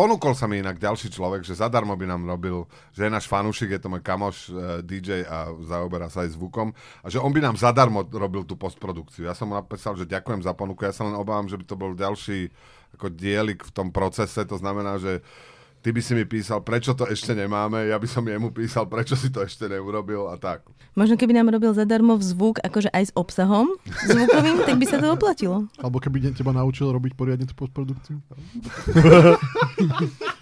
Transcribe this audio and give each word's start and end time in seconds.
ponúkol 0.00 0.32
sa 0.32 0.48
mi 0.48 0.64
inak 0.64 0.80
ďalší 0.80 1.12
človek, 1.12 1.44
že 1.44 1.60
zadarmo 1.60 1.92
by 1.92 2.08
nám 2.08 2.24
robil, 2.24 2.64
že 2.96 3.04
je 3.04 3.12
náš 3.12 3.28
fanúšik, 3.28 3.76
je 3.76 3.80
to 3.84 3.92
môj 3.92 4.00
kamoš 4.00 4.48
uh, 4.48 4.80
DJ 4.80 5.28
a 5.28 5.52
zaoberá 5.68 6.08
sa 6.08 6.24
aj 6.24 6.40
zvukom. 6.40 6.72
A 7.04 7.12
že 7.12 7.20
on 7.20 7.28
by 7.28 7.44
nám 7.44 7.60
zadarmo 7.60 8.08
robil 8.08 8.48
tú 8.48 8.56
postprodukciu. 8.56 9.28
Ja 9.28 9.36
som 9.36 9.52
mu 9.52 9.60
napísal, 9.60 10.00
že 10.00 10.08
ďakujem 10.08 10.40
za 10.40 10.56
ponuku, 10.56 10.88
ja 10.88 10.96
sa 10.96 11.04
len 11.04 11.12
obávam, 11.12 11.52
že 11.52 11.60
by 11.60 11.64
to 11.68 11.76
bol 11.76 11.92
ďalší 11.92 12.48
ako 12.96 13.12
dielik 13.12 13.60
v 13.60 13.74
tom 13.76 13.92
procese, 13.92 14.40
to 14.48 14.56
znamená, 14.56 14.96
že 14.96 15.20
ty 15.80 15.92
by 15.92 16.00
si 16.04 16.12
mi 16.12 16.24
písal, 16.28 16.60
prečo 16.60 16.92
to 16.92 17.08
ešte 17.08 17.32
nemáme, 17.32 17.88
ja 17.88 17.96
by 17.96 18.08
som 18.08 18.28
jemu 18.28 18.52
písal, 18.52 18.84
prečo 18.84 19.16
si 19.16 19.32
to 19.32 19.40
ešte 19.40 19.68
neurobil 19.68 20.28
a 20.28 20.36
tak. 20.36 20.68
Možno 20.92 21.16
keby 21.16 21.32
nám 21.32 21.48
robil 21.48 21.72
zadarmo 21.72 22.20
v 22.20 22.24
zvuk, 22.24 22.60
akože 22.60 22.92
aj 22.92 23.04
s 23.08 23.12
obsahom 23.16 23.72
zvukovým, 24.04 24.68
tak 24.68 24.76
by 24.76 24.86
sa 24.86 25.00
to 25.00 25.08
oplatilo. 25.08 25.64
Alebo 25.80 25.96
keby 26.02 26.36
teba 26.36 26.52
naučil 26.52 26.92
robiť 26.92 27.16
poriadne 27.16 27.48
tú 27.48 27.56
postprodukciu. 27.56 28.20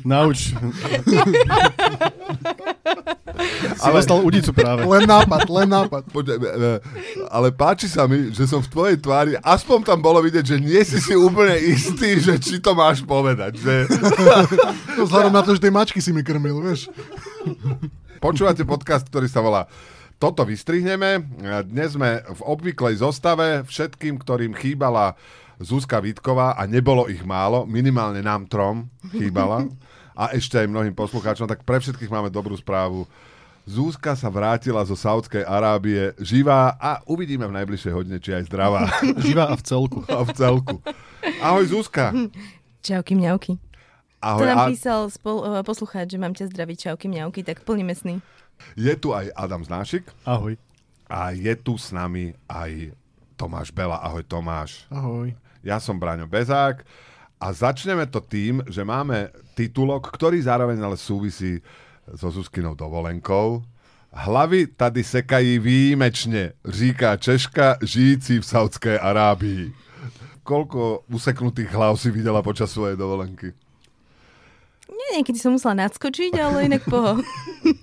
Nauč. 0.09 0.55
si 3.79 3.89
ale... 3.89 4.03
dostal 4.03 4.19
udicu 4.21 4.51
práve. 4.51 4.83
Len 4.85 5.07
nápad, 5.07 5.47
len 5.47 5.69
nápad. 5.71 6.03
Poďme, 6.11 6.37
ale 7.31 7.49
páči 7.55 7.87
sa 7.87 8.11
mi, 8.11 8.35
že 8.35 8.51
som 8.51 8.59
v 8.59 8.71
tvojej 8.71 8.97
tvári, 8.99 9.39
aspoň 9.41 9.87
tam 9.87 9.99
bolo 10.03 10.19
vidieť, 10.23 10.45
že 10.45 10.57
nie 10.59 10.83
si 10.83 10.99
si 10.99 11.15
úplne 11.15 11.55
istý, 11.59 12.19
že 12.19 12.39
či 12.43 12.59
to 12.59 12.75
máš 12.75 13.07
povedať. 13.07 13.59
Že... 13.59 13.75
Na 15.29 15.45
to, 15.45 15.53
že 15.53 15.61
tie 15.61 15.73
mačky 15.73 16.01
si 16.01 16.11
mi 16.11 16.25
krmil, 16.25 16.59
vieš. 16.65 16.89
Počúvate 18.19 18.65
podcast, 18.65 19.05
ktorý 19.07 19.29
sa 19.29 19.45
volá 19.45 19.69
toto 20.19 20.43
vystrihneme. 20.43 21.23
Dnes 21.71 21.95
sme 21.95 22.27
v 22.27 22.41
obvyklej 22.43 22.99
zostave 22.99 23.63
všetkým, 23.71 24.19
ktorým 24.19 24.51
chýbala 24.51 25.15
Zuzka 25.63 26.03
Vítková 26.03 26.59
a 26.59 26.67
nebolo 26.67 27.07
ich 27.07 27.23
málo, 27.23 27.63
minimálne 27.71 28.19
nám 28.19 28.51
trom 28.51 28.91
chýbala 29.15 29.71
a 30.19 30.35
ešte 30.35 30.59
aj 30.59 30.67
mnohým 30.67 30.95
poslucháčom, 30.95 31.47
tak 31.47 31.63
pre 31.63 31.79
všetkých 31.79 32.11
máme 32.11 32.35
dobrú 32.35 32.59
správu. 32.59 33.07
Zúska 33.63 34.19
sa 34.19 34.27
vrátila 34.27 34.83
zo 34.83 34.99
Saudskej 34.99 35.47
Arábie 35.47 36.17
živá 36.19 36.75
a 36.83 36.99
uvidíme 37.07 37.47
v 37.47 37.63
najbližšej 37.63 37.93
hodine, 37.95 38.19
či 38.19 38.35
aj 38.35 38.51
zdravá. 38.51 38.91
živá 39.23 39.53
a 39.53 39.55
v 39.55 39.63
celku. 39.63 40.03
A 40.11 40.27
v 40.27 40.31
celku. 40.35 40.83
Ahoj 41.39 41.69
Zúska. 41.71 42.11
Čauky 42.83 43.15
mňauky. 43.15 43.68
Ahoj. 44.19 44.41
To 44.43 44.45
nám 44.51 44.67
písal 44.71 45.01
spol- 45.11 45.45
eh, 45.47 45.63
poslucháč, 45.63 46.11
že 46.11 46.19
mám 46.19 46.35
ťa 46.35 46.51
zdraviť 46.51 46.77
čauky 46.91 47.07
mňauky, 47.07 47.41
tak 47.47 47.63
plníme 47.63 47.95
sny. 47.95 48.19
Je 48.75 48.91
tu 48.99 49.15
aj 49.15 49.31
Adam 49.39 49.63
Znášik. 49.63 50.11
Ahoj. 50.27 50.59
A 51.07 51.31
je 51.31 51.55
tu 51.55 51.79
s 51.79 51.95
nami 51.95 52.35
aj 52.51 52.91
Tomáš 53.39 53.71
Bela. 53.71 54.03
Ahoj 54.03 54.27
Tomáš. 54.27 54.85
Ahoj. 54.91 55.31
Ja 55.63 55.79
som 55.79 55.99
Braňo 55.99 56.27
Bezák 56.27 56.83
a 57.39 57.47
začneme 57.55 58.07
to 58.11 58.19
tým, 58.19 58.67
že 58.67 58.83
máme 58.83 59.31
titulok, 59.55 60.11
ktorý 60.11 60.43
zároveň 60.43 60.83
ale 60.83 60.99
súvisí 60.99 61.63
so 62.15 62.31
Zuzkinou 62.31 62.75
dovolenkou. 62.75 63.63
Hlavy 64.13 64.67
tady 64.67 65.05
sekají 65.05 65.59
výjimečne, 65.59 66.53
říká 66.65 67.17
Češka, 67.17 67.77
žijící 67.83 68.39
v 68.39 68.47
Saudskej 68.47 68.99
Arábii. 68.99 69.73
Koľko 70.43 71.05
useknutých 71.13 71.69
hlav 71.69 72.01
si 72.01 72.09
videla 72.09 72.41
počas 72.41 72.73
svojej 72.73 72.97
dovolenky? 72.97 73.53
Nie, 74.89 75.21
niekedy 75.21 75.39
som 75.39 75.55
musela 75.55 75.77
nadskočiť, 75.87 76.33
ale 76.41 76.67
inak 76.67 76.83
poho. 76.89 77.21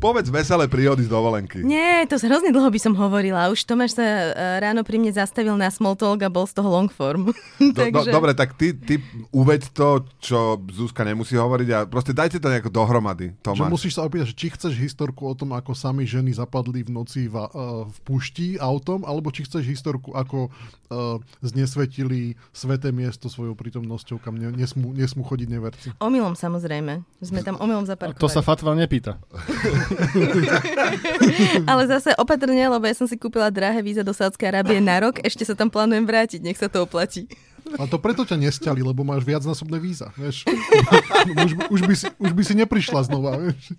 Povedz 0.00 0.32
veselé 0.32 0.64
príhody 0.64 1.04
z 1.04 1.12
dovolenky. 1.12 1.60
Nie, 1.60 2.08
to 2.08 2.16
hrozne 2.16 2.48
dlho 2.48 2.72
by 2.72 2.80
som 2.80 2.96
hovorila. 2.96 3.52
Už 3.52 3.68
Tomáš 3.68 4.00
sa 4.00 4.32
uh, 4.32 4.56
ráno 4.56 4.80
pri 4.80 4.96
mne 4.96 5.12
zastavil 5.12 5.52
na 5.60 5.68
small 5.68 5.92
talk 5.92 6.24
a 6.24 6.32
bol 6.32 6.48
z 6.48 6.56
toho 6.56 6.72
long 6.72 6.88
form. 6.88 7.28
Do, 7.60 7.76
Takže... 7.76 8.08
do, 8.08 8.16
dobre, 8.16 8.32
tak 8.32 8.56
ty, 8.56 8.72
ty 8.72 8.98
uveď 9.30 9.76
to, 9.76 10.08
čo 10.16 10.56
Zuzka 10.72 11.04
nemusí 11.04 11.36
hovoriť 11.36 11.68
a 11.76 11.78
proste 11.84 12.16
dajte 12.16 12.40
to 12.40 12.48
nejako 12.48 12.72
dohromady, 12.72 13.36
Tomáš. 13.44 13.68
Že 13.68 13.74
musíš 13.76 13.92
sa 14.00 14.08
opýtať, 14.08 14.32
či 14.32 14.48
chceš 14.48 14.80
historku 14.80 15.28
o 15.28 15.34
tom, 15.36 15.52
ako 15.52 15.76
sami 15.76 16.08
ženy 16.08 16.32
zapadli 16.32 16.80
v 16.80 16.90
noci 16.90 17.28
v, 17.28 17.36
uh, 17.36 17.84
v 17.84 17.96
pušti 18.02 18.56
autom, 18.56 19.04
alebo 19.04 19.28
či 19.28 19.44
chceš 19.44 19.68
historku, 19.68 20.16
ako 20.16 20.48
uh, 20.48 21.20
znesvetili 21.44 22.40
sveté 22.50 22.88
miesto 22.96 23.28
svojou 23.28 23.52
prítomnosťou, 23.52 24.16
kam 24.24 24.40
ne, 24.40 24.56
nesmú, 24.56 24.96
nesmú 24.96 25.20
chodiť 25.20 25.48
neverci. 25.52 25.88
Omylom 26.00 26.32
samozrejme. 26.32 27.04
Sme 27.20 27.44
tam 27.44 27.60
omylom 27.60 27.84
zaparkovali. 27.84 28.24
To 28.24 28.32
sa 28.32 28.40
Fatva 28.40 28.72
nepýta. 28.72 29.20
Ale 31.70 31.82
zase 31.90 32.14
opatrne, 32.16 32.62
lebo 32.68 32.84
ja 32.86 32.94
som 32.94 33.06
si 33.10 33.18
kúpila 33.18 33.50
drahé 33.50 33.82
víza 33.82 34.06
do 34.06 34.14
Sádskej 34.14 34.50
Arábie 34.54 34.78
na 34.78 35.02
rok, 35.02 35.18
ešte 35.22 35.42
sa 35.44 35.54
tam 35.58 35.68
plánujem 35.68 36.06
vrátiť, 36.06 36.40
nech 36.42 36.58
sa 36.58 36.70
to 36.70 36.86
oplatí. 36.86 37.26
A 37.78 37.86
to 37.86 37.96
preto 38.00 38.26
ťa 38.26 38.36
nesťali, 38.36 38.80
lebo 38.84 39.04
máš 39.06 39.24
viacnásobné 39.24 39.80
víza, 39.80 40.10
vieš. 40.18 40.44
už, 41.46 41.50
už, 41.70 41.80
by 41.86 41.94
si, 41.96 42.06
už 42.20 42.30
by 42.34 42.42
si 42.44 42.54
neprišla 42.58 43.06
znova, 43.06 43.38
vieš. 43.38 43.72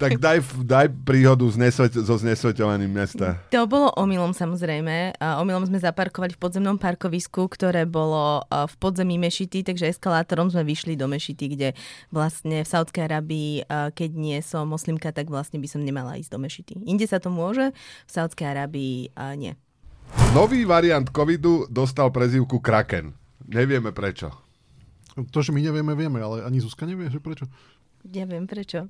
Tak 0.00 0.18
daj, 0.18 0.38
daj 0.64 0.86
príhodu 1.04 1.46
z 1.46 1.56
nesveť, 1.60 2.02
so 2.02 2.14
znesveťovaním 2.18 2.90
mesta. 2.90 3.38
To 3.52 3.68
bolo 3.68 3.92
omylom 3.94 4.32
samozrejme. 4.32 5.18
Omylom 5.20 5.68
sme 5.68 5.78
zaparkovali 5.78 6.34
v 6.34 6.40
podzemnom 6.40 6.76
parkovisku, 6.76 7.46
ktoré 7.46 7.86
bolo 7.86 8.42
v 8.50 8.74
podzemí 8.80 9.18
Mešity, 9.20 9.62
takže 9.62 9.90
eskalátorom 9.92 10.50
sme 10.50 10.66
vyšli 10.66 10.94
do 10.98 11.06
Mešity, 11.10 11.46
kde 11.52 11.68
vlastne 12.10 12.62
v 12.62 12.68
Saudskej 12.68 13.06
Arabii, 13.06 13.64
keď 13.68 14.10
nie 14.16 14.38
som 14.42 14.66
moslimka, 14.66 15.12
tak 15.12 15.30
vlastne 15.30 15.60
by 15.62 15.68
som 15.70 15.84
nemala 15.84 16.18
ísť 16.18 16.30
do 16.32 16.38
Mešity. 16.42 16.74
Inde 16.86 17.06
sa 17.06 17.22
to 17.22 17.30
môže, 17.30 17.74
v 18.06 18.10
Saudskej 18.10 18.46
Arabii 18.50 19.14
nie. 19.38 19.54
Nový 20.36 20.68
variant 20.68 21.08
covidu 21.08 21.64
dostal 21.72 22.12
prezývku 22.12 22.60
Kraken. 22.60 23.16
Nevieme 23.48 23.92
prečo. 23.92 24.34
To, 25.32 25.40
že 25.40 25.48
my 25.48 25.64
nevieme, 25.64 25.96
vieme, 25.96 26.20
ale 26.20 26.44
ani 26.44 26.60
Zuzka 26.60 26.84
nevie, 26.84 27.08
že 27.08 27.22
prečo. 27.22 27.48
Ja 28.12 28.28
viem 28.28 28.44
prečo. 28.44 28.86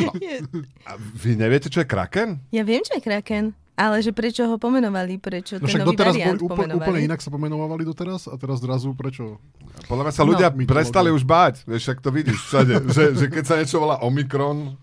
No. 0.00 0.10
A 0.88 0.96
vy 0.96 1.36
neviete, 1.36 1.68
čo 1.68 1.84
je 1.84 1.86
Kraken? 1.86 2.40
Ja 2.48 2.64
viem, 2.64 2.80
čo 2.80 2.96
je 2.96 3.04
Kraken. 3.04 3.52
Ale 3.72 4.04
že 4.04 4.12
prečo 4.12 4.44
ho 4.44 4.60
pomenovali, 4.60 5.16
prečo 5.16 5.56
no 5.56 5.64
ten 5.64 5.80
nový 5.80 5.96
doteraz 5.96 6.12
variant 6.12 6.36
boli, 6.36 6.44
úplne, 6.44 6.72
úplne 6.76 7.00
inak 7.08 7.24
sa 7.24 7.32
pomenovali 7.32 7.88
doteraz 7.88 8.28
a 8.28 8.36
teraz 8.36 8.60
zrazu 8.60 8.92
prečo? 8.92 9.40
Podľa 9.88 10.04
mňa 10.08 10.12
sa 10.12 10.24
ľudia 10.28 10.48
no, 10.52 10.68
prestali 10.68 11.08
už 11.08 11.24
báť, 11.24 11.64
vieš, 11.64 11.88
ak 11.88 12.04
to 12.04 12.12
vidíš 12.12 12.36
všade, 12.52 12.74
že, 12.96 13.04
že 13.16 13.26
keď 13.32 13.44
sa 13.48 13.56
niečo 13.56 13.80
volá 13.80 13.96
Omikron, 14.04 14.76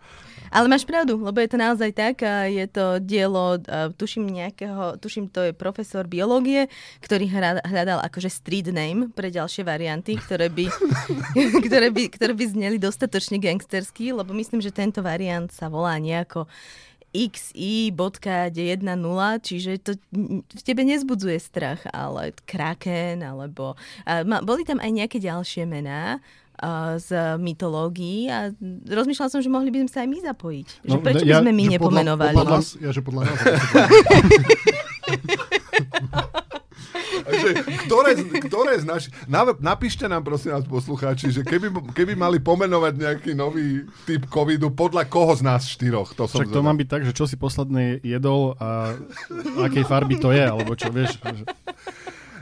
ale 0.49 0.65
máš 0.69 0.85
pravdu, 0.85 1.17
lebo 1.21 1.37
je 1.39 1.49
to 1.49 1.57
naozaj 1.57 1.91
tak. 1.93 2.25
Je 2.49 2.65
to 2.69 2.97
dielo, 3.01 3.61
tuším 3.95 4.29
nejakého, 4.29 4.97
tuším 4.97 5.29
to 5.29 5.49
je 5.49 5.53
profesor 5.53 6.05
biológie, 6.05 6.67
ktorý 7.01 7.29
hľadal 7.65 8.01
akože 8.05 8.29
street 8.29 8.69
name 8.73 9.13
pre 9.13 9.29
ďalšie 9.29 9.61
varianty, 9.65 10.17
ktoré 10.17 10.49
by, 10.49 10.65
ktoré 11.67 11.87
by, 11.93 12.03
ktoré 12.09 12.33
by 12.33 12.45
zneli 12.49 12.77
dostatočne 12.81 13.37
gangstersky, 13.37 14.11
lebo 14.13 14.33
myslím, 14.33 14.61
že 14.61 14.73
tento 14.73 15.05
variant 15.05 15.49
sa 15.49 15.69
volá 15.69 15.97
nejako 15.97 16.49
xi.10, 17.09 17.97
čiže 19.41 19.71
to 19.81 19.91
v 20.45 20.61
tebe 20.61 20.85
nezbudzuje 20.85 21.41
strach, 21.41 21.81
ale 21.89 22.37
Kraken, 22.45 23.25
alebo... 23.25 23.73
A, 24.05 24.21
ma, 24.21 24.45
boli 24.45 24.61
tam 24.61 24.77
aj 24.77 24.91
nejaké 24.93 25.17
ďalšie 25.17 25.65
mená, 25.65 26.21
z 26.99 27.39
mytológií 27.39 28.27
a 28.27 28.51
rozmýšľala 28.91 29.29
som, 29.31 29.39
že 29.39 29.47
mohli 29.47 29.71
by 29.71 29.87
sme 29.87 29.91
sa 29.91 29.99
aj 30.03 30.09
my 30.11 30.19
zapojiť. 30.27 30.67
No, 30.83 30.99
že 30.99 31.03
prečo 31.03 31.25
ja, 31.25 31.39
by 31.39 31.47
sme 31.47 31.51
my 31.55 31.65
nepomenovali? 31.79 32.35
Podľa, 32.35 32.43
podľa 32.43 32.59
nás, 32.59 32.67
ja, 32.75 32.91
že 32.91 33.01
podľa 33.01 33.21
nás. 33.25 33.39
že, 37.29 37.49
ktoré, 37.85 38.11
ktoré 38.45 38.73
z 38.81 38.85
naš... 38.85 39.03
napíšte 39.59 40.05
nám 40.09 40.25
prosím 40.25 40.55
vás 40.55 40.65
poslucháči, 40.65 41.31
že 41.31 41.41
keby, 41.45 41.71
keby 41.93 42.13
mali 42.17 42.37
pomenovať 42.41 42.93
nejaký 42.97 43.31
nový 43.37 43.85
typ 44.03 44.27
covidu, 44.27 44.73
podľa 44.73 45.07
koho 45.07 45.33
z 45.37 45.45
nás 45.45 45.65
štyroch? 45.67 46.13
To 46.17 46.27
som 46.27 46.43
Však 46.43 46.53
to 46.53 46.61
má 46.65 46.73
byť 46.73 46.87
tak, 46.89 47.01
že 47.05 47.13
čo 47.15 47.25
si 47.29 47.39
posledný 47.39 48.01
jedol 48.03 48.57
a 48.59 48.97
akej 49.63 49.85
farby 49.85 50.19
to 50.19 50.33
je, 50.33 50.43
alebo 50.43 50.73
čo 50.75 50.89
vieš. 50.91 51.21
Že... 51.21 51.45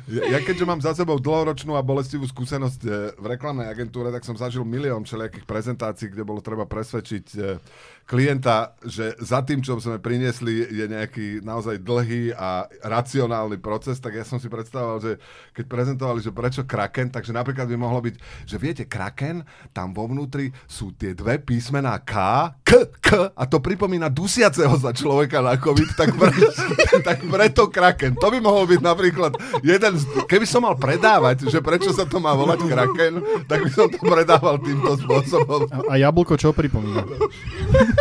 Ja 0.07 0.39
keďže 0.39 0.63
mám 0.63 0.79
za 0.79 0.95
sebou 0.95 1.19
dlhoročnú 1.19 1.75
a 1.75 1.83
bolestivú 1.83 2.23
skúsenosť 2.23 2.81
eh, 2.87 2.91
v 3.19 3.25
reklamnej 3.27 3.67
agentúre, 3.67 4.07
tak 4.07 4.23
som 4.23 4.39
zažil 4.39 4.63
milión 4.63 5.03
všelijakých 5.03 5.43
prezentácií, 5.43 6.07
kde 6.07 6.23
bolo 6.23 6.39
treba 6.39 6.63
presvedčiť 6.63 7.25
eh, 7.35 7.59
klienta, 8.07 8.71
že 8.87 9.19
za 9.19 9.43
tým, 9.43 9.59
čo 9.59 9.75
sme 9.83 9.99
priniesli, 9.99 10.63
je 10.63 10.85
nejaký 10.87 11.43
naozaj 11.43 11.83
dlhý 11.83 12.31
a 12.31 12.63
racionálny 12.79 13.59
proces, 13.59 13.99
tak 13.99 14.15
ja 14.15 14.23
som 14.23 14.39
si 14.39 14.47
predstavoval, 14.47 15.03
že 15.03 15.11
keď 15.51 15.65
prezentovali, 15.67 16.23
že 16.23 16.31
prečo 16.31 16.63
Kraken, 16.63 17.11
takže 17.11 17.35
napríklad 17.35 17.67
by 17.67 17.75
mohlo 17.75 17.99
byť, 17.99 18.15
že 18.47 18.55
viete, 18.55 18.83
Kraken, 18.87 19.43
tam 19.75 19.91
vo 19.91 20.07
vnútri 20.07 20.55
sú 20.71 20.95
tie 20.95 21.11
dve 21.11 21.35
písmená 21.43 21.99
K, 21.99 22.15
K, 22.63 22.95
K 23.03 23.07
a 23.35 23.43
to 23.43 23.59
pripomína 23.59 24.07
dusiaceho 24.07 24.71
za 24.79 24.95
človeka 24.95 25.43
na 25.43 25.59
COVID, 25.59 25.89
tak, 25.99 26.15
pre, 26.15 26.31
tak 27.11 27.27
preto 27.27 27.67
Kraken. 27.67 28.15
To 28.23 28.31
by 28.31 28.39
mohol 28.39 28.71
byť 28.71 28.81
napríklad 28.87 29.35
jeden, 29.67 29.99
z, 29.99 30.07
keby 30.31 30.47
som 30.47 30.63
mal 30.63 30.79
predávať, 30.79 31.51
že 31.51 31.59
prečo 31.59 31.91
sa 31.91 32.07
to 32.07 32.23
má 32.23 32.31
volať 32.31 32.71
Kraken, 32.71 33.19
tak 33.51 33.67
by 33.67 33.69
som 33.75 33.91
to 33.91 33.99
predával 33.99 34.55
týmto 34.63 34.95
spôsobom. 34.95 35.67
A, 35.91 35.91
a 35.91 35.93
jablko 35.99 36.39
čo 36.39 36.55
pripomína? 36.55 37.03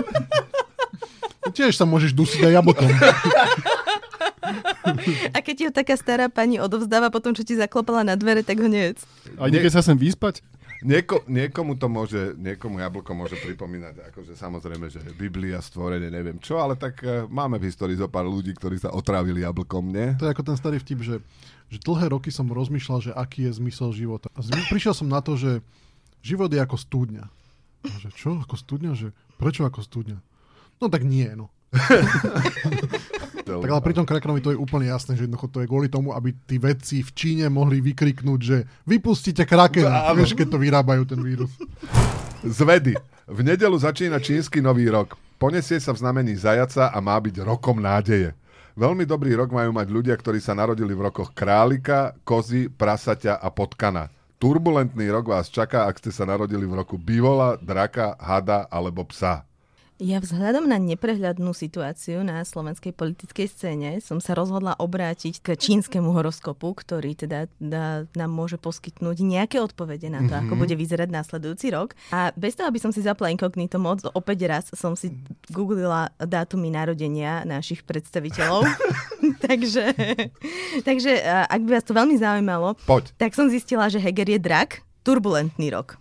Tiež 1.56 1.78
sa 1.78 1.88
môžeš 1.88 2.12
dusiť 2.12 2.40
aj 2.50 2.52
jablkom. 2.60 2.90
A 5.32 5.38
keď 5.42 5.54
ti 5.54 5.64
ho 5.66 5.72
taká 5.72 5.94
stará 5.96 6.26
pani 6.28 6.60
odovzdáva 6.60 7.08
potom, 7.10 7.32
čo 7.32 7.42
ti 7.42 7.56
zaklopala 7.56 8.04
na 8.04 8.14
dvere, 8.14 8.44
tak 8.44 8.60
ho 8.60 8.68
nejedz. 8.68 9.02
A 9.40 9.48
niekedy 9.48 9.72
sa 9.72 9.82
sem 9.82 9.96
vyspať? 9.96 10.44
Nieko, 10.84 11.24
niekomu 11.24 11.80
to 11.80 11.88
môže, 11.88 12.36
niekomu 12.36 12.84
jablko 12.84 13.16
môže 13.16 13.40
pripomínať, 13.40 14.12
akože 14.12 14.36
samozrejme, 14.36 14.92
že 14.92 15.00
Biblia, 15.16 15.56
stvorenie, 15.64 16.12
neviem 16.12 16.36
čo, 16.36 16.60
ale 16.60 16.76
tak 16.76 17.00
uh, 17.00 17.24
máme 17.32 17.56
v 17.56 17.72
histórii 17.72 17.96
zo 17.96 18.12
pár 18.12 18.28
ľudí, 18.28 18.52
ktorí 18.52 18.76
sa 18.76 18.92
otrávili 18.92 19.40
jablkom, 19.40 19.88
nie? 19.88 20.12
To 20.20 20.28
je 20.28 20.36
ako 20.36 20.44
ten 20.52 20.56
starý 20.60 20.76
vtip, 20.76 21.00
že, 21.00 21.16
že 21.72 21.78
dlhé 21.80 22.12
roky 22.12 22.28
som 22.28 22.52
rozmýšľal, 22.52 22.98
že 23.08 23.12
aký 23.16 23.48
je 23.48 23.56
zmysel 23.56 23.96
života. 23.96 24.28
A 24.36 24.44
zmi- 24.44 24.68
prišiel 24.68 24.92
som 24.92 25.08
na 25.08 25.24
to, 25.24 25.40
že 25.40 25.64
život 26.20 26.52
je 26.52 26.60
ako 26.60 26.76
studňa. 26.76 27.24
Že 27.86 28.10
čo, 28.12 28.30
ako 28.38 28.54
studňa? 28.54 28.90
Že 28.92 29.08
prečo 29.36 29.62
ako 29.64 29.80
studňa? 29.82 30.18
No 30.76 30.86
tak 30.92 31.02
nie, 31.06 31.26
no. 31.32 31.48
Tak 33.46 33.70
ale 33.70 33.82
pri 33.84 33.94
tom 33.94 34.02
Krakenovi 34.08 34.42
to 34.42 34.50
je 34.50 34.58
úplne 34.58 34.90
jasné, 34.90 35.14
že 35.14 35.30
jednoducho 35.30 35.46
to 35.46 35.62
je 35.62 35.70
kvôli 35.70 35.86
tomu, 35.86 36.10
aby 36.10 36.34
tí 36.50 36.58
vedci 36.58 37.06
v 37.06 37.10
Číne 37.14 37.46
mohli 37.46 37.78
vykriknúť, 37.78 38.40
že 38.42 38.66
vypustite 38.84 39.46
Kraken, 39.46 39.86
Áno. 39.86 40.18
vieš, 40.18 40.34
keď 40.34 40.50
to 40.50 40.58
vyrábajú 40.58 41.06
ten 41.06 41.22
vírus. 41.22 41.50
Z 42.42 42.58
vedy. 42.66 42.98
V 43.26 43.40
nedelu 43.42 43.74
začína 43.78 44.18
čínsky 44.18 44.58
nový 44.58 44.90
rok. 44.90 45.14
Ponesie 45.38 45.78
sa 45.78 45.94
v 45.94 46.02
znamení 46.02 46.34
zajaca 46.34 46.90
a 46.90 46.98
má 46.98 47.14
byť 47.18 47.42
rokom 47.42 47.78
nádeje. 47.78 48.34
Veľmi 48.76 49.06
dobrý 49.08 49.32
rok 49.38 49.54
majú 49.54 49.72
mať 49.72 49.88
ľudia, 49.88 50.14
ktorí 50.18 50.42
sa 50.42 50.52
narodili 50.52 50.92
v 50.92 51.08
rokoch 51.08 51.32
králika, 51.32 52.12
kozy, 52.26 52.68
prasaťa 52.68 53.40
a 53.40 53.48
potkana. 53.48 54.10
Turbulentný 54.36 55.08
rok 55.08 55.32
vás 55.32 55.48
čaká, 55.48 55.88
ak 55.88 55.96
ste 55.96 56.12
sa 56.12 56.28
narodili 56.28 56.68
v 56.68 56.76
roku 56.76 57.00
bivola, 57.00 57.56
draka, 57.56 58.20
hada 58.20 58.68
alebo 58.68 59.00
psa. 59.08 59.45
Ja 59.96 60.20
vzhľadom 60.20 60.68
na 60.68 60.76
neprehľadnú 60.76 61.56
situáciu 61.56 62.20
na 62.20 62.44
slovenskej 62.44 62.92
politickej 62.92 63.48
scéne 63.48 63.90
som 64.04 64.20
sa 64.20 64.36
rozhodla 64.36 64.76
obrátiť 64.76 65.40
k 65.40 65.56
čínskemu 65.56 66.12
horoskopu, 66.12 66.76
ktorý 66.76 67.16
teda 67.16 67.48
dá, 67.56 68.04
nám 68.12 68.28
môže 68.28 68.60
poskytnúť 68.60 69.24
nejaké 69.24 69.56
odpovede 69.56 70.12
na 70.12 70.20
to, 70.28 70.36
mm-hmm. 70.36 70.52
ako 70.52 70.60
bude 70.60 70.76
vyzerať 70.76 71.08
následujúci 71.08 71.72
rok. 71.72 71.96
A 72.12 72.28
bez 72.36 72.60
toho, 72.60 72.68
aby 72.68 72.76
som 72.76 72.92
si 72.92 73.00
zapla 73.00 73.32
inkognito 73.32 73.80
moc, 73.80 74.04
opäť 74.12 74.44
raz 74.44 74.64
som 74.76 74.92
si 74.92 75.16
googlila 75.48 76.12
dátumy 76.20 76.68
narodenia 76.68 77.48
našich 77.48 77.80
predstaviteľov. 77.80 78.68
takže, 79.48 79.96
takže 80.84 81.24
ak 81.24 81.60
by 81.64 81.70
vás 81.72 81.84
to 81.88 81.96
veľmi 81.96 82.20
zaujímalo, 82.20 82.76
Poď. 82.84 83.16
tak 83.16 83.32
som 83.32 83.48
zistila, 83.48 83.88
že 83.88 83.96
Heger 83.96 84.28
je 84.28 84.40
drak, 84.44 84.84
turbulentný 85.08 85.72
rok. 85.72 85.96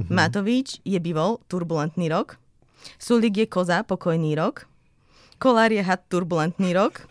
Mm-hmm. 0.00 0.10
Matovič 0.16 0.68
je 0.80 0.96
bivol, 0.96 1.44
turbulentný 1.44 2.08
rok. 2.08 2.40
Sulik 2.98 3.34
je 3.36 3.46
koza, 3.46 3.82
pokojný 3.84 4.36
rok. 4.36 4.66
Kolár 5.38 5.74
je 5.74 5.82
had, 5.82 6.00
turbulentný 6.08 6.72
rok. 6.72 7.04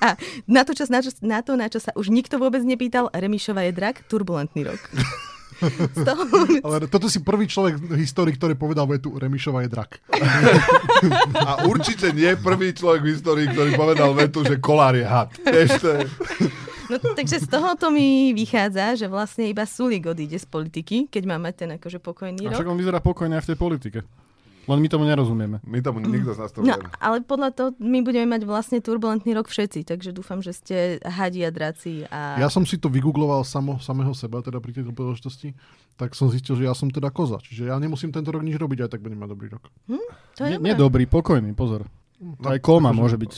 A 0.00 0.16
na 0.48 0.64
to, 0.64 0.72
čo, 0.72 0.88
na, 0.88 1.04
čo, 1.04 1.12
na 1.22 1.44
to, 1.44 1.52
na 1.54 1.68
čo 1.68 1.78
sa 1.78 1.92
už 1.94 2.08
nikto 2.10 2.40
vôbec 2.40 2.64
nepýtal, 2.64 3.12
Remišova 3.12 3.68
je 3.68 3.72
drak, 3.76 4.08
turbulentný 4.08 4.66
rok. 4.66 4.80
Toho, 6.06 6.26
Ale 6.66 6.90
toto 6.90 7.06
si 7.06 7.22
prvý 7.22 7.46
človek 7.46 7.78
v 7.78 7.94
histórii, 8.02 8.34
ktorý 8.34 8.58
povedal 8.58 8.82
vetu 8.90 9.14
Remišova 9.14 9.62
je 9.62 9.70
drak. 9.70 10.02
A 11.48 11.62
určite 11.70 12.10
nie 12.10 12.34
prvý 12.34 12.74
človek 12.74 13.06
v 13.06 13.14
histórii, 13.14 13.46
ktorý 13.46 13.78
povedal 13.78 14.10
vetu, 14.10 14.42
že 14.42 14.58
kolár 14.58 14.98
je 14.98 15.06
had. 15.06 15.30
Je... 15.46 15.70
no, 16.90 16.96
takže 17.14 17.46
z 17.46 17.46
tohoto 17.46 17.94
mi 17.94 18.34
vychádza, 18.34 18.98
že 18.98 19.06
vlastne 19.06 19.46
iba 19.46 19.62
Sulik 19.62 20.10
odíde 20.10 20.34
z 20.34 20.46
politiky, 20.50 21.06
keď 21.06 21.22
má 21.30 21.38
mať 21.38 21.54
ten 21.54 21.70
akože 21.78 22.02
pokojný 22.02 22.50
A 22.50 22.56
rok. 22.56 22.58
však 22.58 22.70
on 22.72 22.78
vyzerá 22.82 22.98
pokojne 22.98 23.38
aj 23.38 23.46
v 23.46 23.50
tej 23.54 23.58
politike. 23.58 24.00
Len 24.62 24.78
my 24.78 24.88
tomu 24.88 25.02
nerozumieme. 25.02 25.58
My 25.66 25.82
tomu 25.82 25.98
nikto 25.98 26.34
z 26.34 26.38
nás 26.38 26.50
to 26.54 26.62
No, 26.62 26.78
ale 27.02 27.18
podľa 27.26 27.50
toho 27.50 27.68
my 27.82 27.98
budeme 28.06 28.30
mať 28.30 28.46
vlastne 28.46 28.78
turbulentný 28.78 29.34
rok 29.34 29.50
všetci, 29.50 29.82
takže 29.82 30.14
dúfam, 30.14 30.38
že 30.38 30.54
ste 30.54 30.76
hadi 31.02 31.42
a 31.42 31.50
draci 31.50 32.06
a... 32.06 32.38
Ja 32.38 32.46
som 32.46 32.62
si 32.62 32.78
to 32.78 32.86
vygoogloval 32.86 33.42
samo, 33.42 33.82
samého 33.82 34.14
seba, 34.14 34.38
teda 34.38 34.62
pri 34.62 34.70
tejto 34.78 34.94
príležitosti, 34.94 35.58
tak 35.98 36.14
som 36.14 36.30
zistil, 36.30 36.54
že 36.54 36.70
ja 36.70 36.74
som 36.78 36.86
teda 36.94 37.10
koza. 37.10 37.42
Čiže 37.42 37.74
ja 37.74 37.76
nemusím 37.82 38.14
tento 38.14 38.30
rok 38.30 38.46
nič 38.46 38.54
robiť, 38.54 38.86
aj 38.86 38.90
tak 38.94 39.02
budem 39.02 39.18
mať 39.18 39.30
dobrý 39.34 39.48
rok. 39.50 39.66
to 40.38 40.46
je 40.46 40.54
Nie, 40.54 40.58
nie 40.62 40.74
dobrý, 40.78 41.10
pokojný, 41.10 41.58
pozor. 41.58 41.90
Aj 42.46 42.58
koma 42.62 42.94
môže 42.94 43.18
byť. 43.18 43.32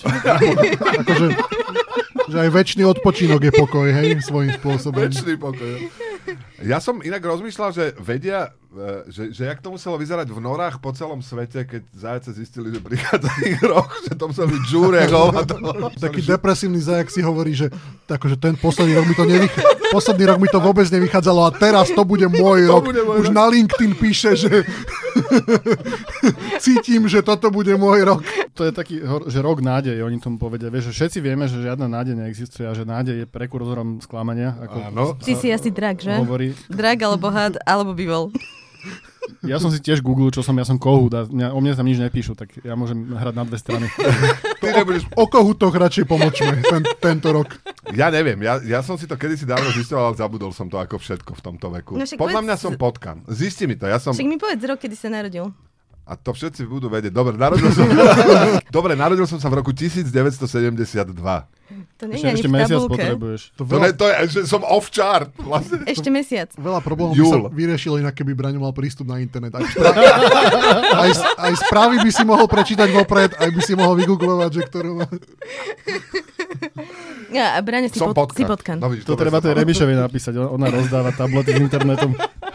Akože, 1.00 1.26
že 2.28 2.36
aj 2.36 2.50
väčší 2.52 2.84
odpočinok 2.84 3.40
je 3.48 3.52
pokoj, 3.56 3.88
hej, 3.88 4.20
svojím 4.20 4.52
spôsobom. 4.60 5.08
Väčší 5.08 5.40
pokoj. 5.40 5.88
Ja 6.64 6.80
som 6.80 6.98
inak 6.98 7.20
rozmýšľal, 7.20 7.70
že 7.70 7.84
vedia, 7.96 8.48
e, 8.70 9.12
že, 9.12 9.28
že 9.30 9.44
jak 9.44 9.60
to 9.60 9.68
muselo 9.68 9.94
vyzerať 9.94 10.26
v 10.26 10.40
norách 10.40 10.80
po 10.80 10.90
celom 10.90 11.20
svete, 11.20 11.62
keď 11.62 11.82
zajace 11.92 12.32
zistili, 12.32 12.72
že 12.72 12.80
prichádza 12.80 13.28
ich 13.44 13.60
rok, 13.60 13.92
že 14.02 14.16
to 14.16 14.24
muselo 14.26 14.48
byť 14.48 14.62
žúre. 14.64 15.04
Taký 15.94 16.24
depresívny 16.24 16.80
zajak 16.80 17.08
si 17.08 17.20
hovorí, 17.20 17.52
že 17.52 17.68
akože 18.06 18.36
ten 18.36 18.56
posledný 18.56 18.96
rok 18.96 19.04
mi 19.04 19.14
to 19.14 19.24
nevych... 19.24 19.52
posledný 19.92 20.24
rok 20.26 20.38
mi 20.40 20.48
to 20.48 20.58
vôbec 20.58 20.88
nevychádzalo 20.88 21.40
a 21.44 21.50
teraz 21.52 21.92
to 21.92 22.02
bude 22.02 22.24
môj 22.26 22.64
To 22.64 22.80
rok. 22.80 22.84
bude 22.88 23.02
môj 23.02 23.16
Už 23.20 23.28
rok. 23.28 23.36
na 23.36 23.44
LinkedIn 23.46 23.92
píše, 23.94 24.32
že 24.34 24.64
cítim, 26.58 27.06
že 27.06 27.20
toto 27.20 27.50
bude 27.50 27.74
môj 27.74 28.04
rok. 28.04 28.22
To 28.54 28.62
je 28.62 28.72
taký, 28.72 29.02
že 29.26 29.38
rok 29.38 29.60
nádej, 29.60 30.00
oni 30.00 30.18
tomu 30.18 30.38
povedia. 30.38 30.70
Vieš, 30.70 30.90
že 30.90 31.02
všetci 31.02 31.18
vieme, 31.20 31.46
že 31.46 31.60
žiadna 31.60 31.86
nádej 31.86 32.14
neexistuje 32.16 32.64
a 32.64 32.72
že 32.72 32.82
nádej 32.82 33.14
je 33.22 33.26
prekurzorom 33.26 33.98
sklamania. 34.00 34.54
Ako 34.62 34.76
Áno. 34.80 35.04
Ty 35.18 35.32
si 35.34 35.50
asi 35.50 35.70
drak, 35.70 35.98
že? 36.00 36.14
hovorí. 36.14 36.53
Drak 36.70 36.98
alebo 37.02 37.28
had, 37.30 37.58
alebo 37.66 37.92
bivol. 37.92 38.30
Ja 39.44 39.56
som 39.60 39.72
si 39.72 39.80
tiež 39.80 40.04
googlil, 40.04 40.28
čo 40.28 40.44
som, 40.44 40.52
ja 40.56 40.68
som 40.68 40.76
kohút 40.76 41.12
a 41.16 41.24
mňa, 41.24 41.52
o 41.52 41.58
mne 41.60 41.72
tam 41.72 41.88
nič 41.88 41.96
nepíšu, 41.96 42.36
tak 42.36 42.52
ja 42.60 42.76
môžem 42.76 43.08
hrať 43.08 43.34
na 43.36 43.44
dve 43.44 43.56
strany. 43.56 43.86
Ty 44.60 44.84
nebudeš... 44.84 45.08
O 45.16 45.24
kohutoch 45.28 45.72
radšej 45.72 46.04
pomočme 46.04 46.60
ten, 46.60 46.82
tento 47.00 47.32
rok. 47.32 47.48
Ja 47.96 48.12
neviem, 48.12 48.40
ja, 48.44 48.60
ja 48.60 48.80
som 48.84 49.00
si 49.00 49.08
to 49.08 49.16
kedysi 49.16 49.48
dávno 49.48 49.72
zistoval, 49.72 50.12
ale 50.12 50.16
zabudol 50.20 50.52
som 50.52 50.68
to 50.68 50.76
ako 50.76 51.00
všetko 51.00 51.36
v 51.36 51.40
tomto 51.40 51.72
veku. 51.72 51.96
No 51.96 52.04
Podľa 52.04 52.20
povedz- 52.20 52.44
mňa 52.44 52.56
som 52.60 52.72
potkan. 52.76 53.16
Zisti 53.28 53.64
mi 53.64 53.76
to, 53.80 53.88
ja 53.88 53.96
som... 53.96 54.12
Však 54.12 54.28
mi 54.28 54.36
povedz 54.36 54.64
rok, 54.64 54.80
kedy 54.80 54.96
sa 54.96 55.08
narodil. 55.08 55.52
A 56.04 56.20
to 56.20 56.36
všetci 56.36 56.68
budú 56.68 56.92
vedieť. 56.92 57.16
Dobre, 57.16 57.32
narodil 57.40 57.72
som... 57.72 57.88
Dobre, 58.76 58.92
narodil 58.92 59.24
som 59.24 59.40
sa 59.40 59.48
v 59.48 59.64
roku 59.64 59.72
1972. 59.72 60.44
To 61.96 62.04
nie 62.04 62.20
Ešte, 62.20 62.28
je 62.28 62.34
ešte 62.36 62.48
v 62.50 62.54
mesiac 62.60 62.80
potrebuješ. 62.84 63.40
To 63.56 63.64
To, 63.64 63.80
ne, 63.80 63.88
veľa, 63.88 63.96
to 63.96 64.04
je, 64.04 64.14
že 64.28 64.40
som 64.44 64.60
off 64.68 64.92
chart. 64.92 65.32
Vlastne. 65.40 65.80
Ešte 65.88 66.12
mesiac. 66.12 66.52
veľa 66.60 66.84
problémov 66.84 67.16
by 67.16 67.24
sa 67.24 67.38
Júl. 67.40 67.48
vyriešilo 67.48 67.96
inak, 68.04 68.12
keby 68.12 68.36
Braňo 68.36 68.60
mal 68.60 68.76
prístup 68.76 69.08
na 69.08 69.16
internet. 69.24 69.56
Aj, 69.56 69.64
spra- 69.64 69.96
aj, 71.08 71.10
aj 71.40 71.52
správy 71.64 72.04
by 72.04 72.10
si 72.12 72.22
mohol 72.28 72.44
prečítať 72.52 72.88
vopred, 72.92 73.32
aj 73.40 73.48
by 73.48 73.60
si 73.64 73.72
mohol 73.72 73.96
vygooglovať, 73.96 74.50
že 74.52 74.62
ktorú. 74.68 74.92
Ja, 77.32 77.56
a 77.56 77.64
Brane 77.64 77.88
si, 77.88 77.98
pod, 77.98 78.14
si 78.36 78.44
potkan. 78.44 78.78
No, 78.78 78.92
vidíš, 78.92 79.08
To 79.08 79.16
treba 79.16 79.40
tej 79.40 79.56
mal. 79.56 79.64
Remišovej 79.64 79.96
napísať, 79.96 80.36
ona 80.38 80.68
rozdáva 80.68 81.10
tablety 81.16 81.56
s 81.56 81.60
internetom. 81.64 82.12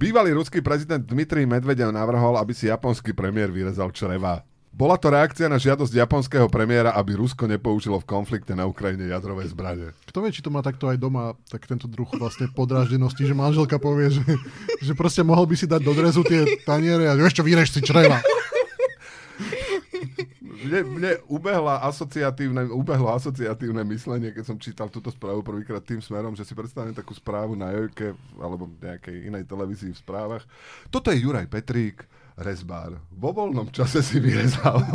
Bývalý 0.00 0.32
ruský 0.32 0.64
prezident 0.64 1.04
Dmitrij 1.04 1.44
Medvedev 1.44 1.92
navrhol, 1.92 2.40
aby 2.40 2.56
si 2.56 2.72
japonský 2.72 3.12
premiér 3.12 3.52
vyrezal 3.52 3.92
čreva. 3.92 4.40
Bola 4.72 4.96
to 4.96 5.12
reakcia 5.12 5.44
na 5.44 5.60
žiadosť 5.60 5.92
japonského 5.92 6.48
premiéra, 6.48 6.96
aby 6.96 7.20
Rusko 7.20 7.44
nepoužilo 7.44 8.00
v 8.00 8.08
konflikte 8.08 8.56
na 8.56 8.64
Ukrajine 8.64 9.12
jadrové 9.12 9.44
zbranie. 9.44 9.92
Kto 10.08 10.24
vie, 10.24 10.32
či 10.32 10.40
to 10.40 10.48
má 10.48 10.64
takto 10.64 10.88
aj 10.88 10.96
doma, 10.96 11.36
tak 11.52 11.68
tento 11.68 11.84
druh 11.84 12.08
vlastne 12.16 12.48
podráždenosti, 12.48 13.28
že 13.28 13.36
manželka 13.36 13.76
povie, 13.76 14.08
že, 14.08 14.24
že 14.80 14.96
proste 14.96 15.20
mohol 15.20 15.44
by 15.44 15.60
si 15.60 15.68
dať 15.68 15.84
do 15.84 15.92
drezu 15.92 16.24
tie 16.24 16.48
taniere 16.64 17.04
a 17.04 17.12
vieš 17.12 17.36
čo, 17.36 17.44
vyrež 17.44 17.68
si 17.68 17.84
čreva. 17.84 18.24
Mne, 20.60 20.80
mne 20.84 21.12
ubehla 21.24 21.80
asociatívne, 21.88 22.68
ubehlo 22.68 23.08
asociatívne 23.14 23.80
myslenie, 23.88 24.34
keď 24.34 24.44
som 24.44 24.58
čítal 24.60 24.92
túto 24.92 25.08
správu 25.08 25.40
prvýkrát 25.40 25.80
tým 25.80 26.04
smerom, 26.04 26.36
že 26.36 26.44
si 26.44 26.52
predstavím 26.52 26.92
takú 26.92 27.16
správu 27.16 27.56
na 27.56 27.72
Jojke 27.72 28.12
alebo 28.36 28.68
nejakej 28.80 29.30
inej 29.30 29.48
televízii 29.48 29.96
v 29.96 30.02
správach. 30.02 30.44
Toto 30.92 31.08
je 31.08 31.22
Juraj 31.22 31.48
Petrík, 31.48 32.04
rezbár. 32.40 32.96
Vo 33.12 33.36
voľnom 33.36 33.68
čase 33.68 34.00
si 34.00 34.16
vyrezal. 34.16 34.80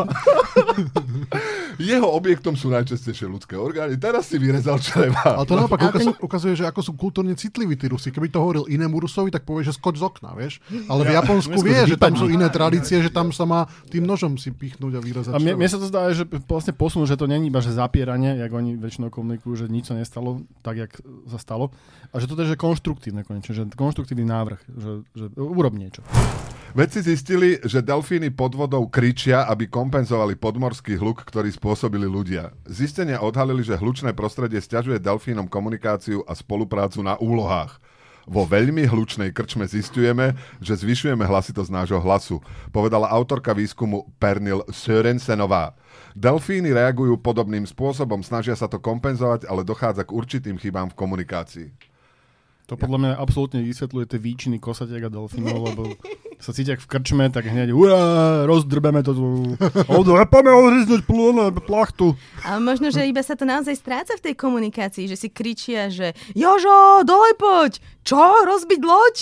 Jeho 1.77 2.07
objektom 2.09 2.57
sú 2.57 2.73
najčastejšie 2.73 3.29
ľudské 3.29 3.53
orgány. 3.53 3.99
Teraz 4.01 4.31
si 4.31 4.41
vyrezal 4.41 4.81
čreva. 4.81 5.37
Ale 5.37 5.45
to 5.45 5.53
naopak 5.53 5.79
ukaz, 5.91 6.01
ten- 6.01 6.17
ukazuje, 6.17 6.53
že 6.57 6.65
ako 6.65 6.79
sú 6.81 6.91
kultúrne 6.97 7.37
citliví 7.37 7.77
tí 7.77 7.85
Rusi. 7.85 8.09
Keby 8.09 8.33
to 8.33 8.41
hovoril 8.41 8.63
inému 8.65 8.97
Rusovi, 8.97 9.29
tak 9.29 9.45
povie, 9.45 9.67
že 9.67 9.77
skoč 9.77 10.01
z 10.01 10.07
okna, 10.07 10.33
vieš. 10.33 10.63
Ale 10.89 11.05
v 11.05 11.13
Japonsku 11.13 11.57
vie, 11.61 11.85
že 11.85 11.99
tam 11.99 12.17
sú 12.17 12.25
iné 12.31 12.49
tradície, 12.49 12.97
že 13.03 13.11
tam 13.13 13.29
sa 13.29 13.45
má 13.45 13.69
tým 13.91 14.07
nožom 14.07 14.39
si 14.39 14.49
pichnúť 14.49 14.93
a 14.97 15.01
vyrezať 15.03 15.31
A 15.35 15.37
mne, 15.37 15.59
mne 15.59 15.69
sa 15.69 15.77
to 15.77 15.85
zdá, 15.85 16.09
že 16.15 16.25
vlastne 16.47 16.73
posunú, 16.73 17.05
že 17.05 17.19
to 17.19 17.29
není 17.29 17.53
iba 17.53 17.61
že 17.61 17.75
zapieranie, 17.75 18.39
jak 18.41 18.51
oni 18.55 18.79
väčšinou 18.79 19.11
komunikujú, 19.11 19.53
že 19.53 19.65
nič 19.69 19.91
sa 19.91 19.95
nestalo 19.99 20.41
tak, 20.65 20.79
jak 20.79 20.91
sa 21.29 21.37
stalo. 21.37 21.69
A 22.09 22.17
že 22.17 22.25
to 22.31 22.39
je 22.39 22.55
že 22.55 22.57
konštruktívne 22.57 23.27
konečne, 23.27 23.51
že 23.51 23.63
konštruktívny 23.75 24.23
návrh, 24.23 24.59
že, 24.71 24.91
že 25.13 25.25
urob 25.35 25.75
niečo. 25.75 25.99
Vedci 26.75 26.99
zistili, 26.99 27.55
že 27.63 27.79
delfíny 27.79 28.35
pod 28.35 28.51
vodou 28.51 28.83
kričia, 28.91 29.47
aby 29.47 29.63
kompenzovali 29.63 30.35
podmorský 30.35 30.99
hluk, 30.99 31.23
ktorý 31.23 31.47
spôsobili 31.47 32.03
ľudia. 32.03 32.51
Zistenia 32.67 33.23
odhalili, 33.23 33.63
že 33.63 33.79
hlučné 33.79 34.11
prostredie 34.11 34.59
stiažuje 34.59 34.99
delfínom 34.99 35.47
komunikáciu 35.47 36.27
a 36.27 36.35
spoluprácu 36.35 36.99
na 36.99 37.15
úlohách. 37.15 37.79
Vo 38.27 38.43
veľmi 38.43 38.91
hlučnej 38.91 39.31
krčme 39.31 39.63
zistujeme, 39.63 40.35
že 40.59 40.75
zvyšujeme 40.75 41.23
hlasitosť 41.23 41.71
nášho 41.71 42.03
hlasu, 42.03 42.43
povedala 42.75 43.07
autorka 43.07 43.55
výskumu 43.55 44.11
Pernil 44.19 44.67
Sörensenová. 44.67 45.79
Delfíny 46.11 46.75
reagujú 46.75 47.15
podobným 47.23 47.63
spôsobom, 47.63 48.19
snažia 48.19 48.59
sa 48.59 48.67
to 48.67 48.83
kompenzovať, 48.83 49.47
ale 49.47 49.63
dochádza 49.63 50.03
k 50.03 50.11
určitým 50.11 50.59
chybám 50.59 50.91
v 50.91 50.99
komunikácii. 50.99 51.94
To 52.65 52.73
podľa 52.73 52.97
mňa 52.97 53.11
absolútne 53.21 53.61
vysvetľuje 53.61 54.05
tie 54.09 54.17
výčiny 54.17 54.57
kosatiek 54.57 55.05
a 55.05 55.09
delfínov, 55.13 55.69
lebo 55.69 55.83
sa 56.41 56.49
cítia 56.49 56.73
v 56.73 56.89
krčme, 56.89 57.29
tak 57.29 57.45
hneď 57.45 57.69
ura, 57.69 58.41
rozdrbeme 58.49 59.05
to 59.05 59.13
tu. 59.13 59.25
Poďme 59.85 60.49
odriznúť 60.49 61.05
plachtu. 61.61 62.17
A 62.41 62.57
možno, 62.57 62.89
že 62.89 63.05
iba 63.05 63.21
sa 63.21 63.37
to 63.37 63.45
naozaj 63.45 63.77
stráca 63.77 64.17
v 64.17 64.25
tej 64.25 64.33
komunikácii, 64.33 65.05
že 65.05 65.13
si 65.13 65.29
kričia, 65.29 65.93
že 65.93 66.17
Jožo, 66.33 67.05
dole 67.05 67.37
poď! 67.37 67.77
Čo? 68.05 68.21
Rozbiť 68.21 68.81
loď? 68.85 69.15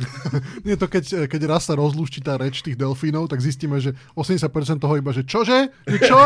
Nie 0.66 0.80
to, 0.80 0.88
keď, 0.88 1.28
keď 1.28 1.40
raz 1.52 1.68
sa 1.68 1.76
rozlúšti 1.76 2.24
tá 2.24 2.40
reč 2.40 2.64
tých 2.64 2.80
delfínov, 2.80 3.28
tak 3.28 3.44
zistíme, 3.44 3.76
že 3.76 3.92
80% 4.16 4.80
toho 4.80 4.94
iba, 4.96 5.12
že 5.12 5.20
čože? 5.28 5.68
Čo? 5.84 6.20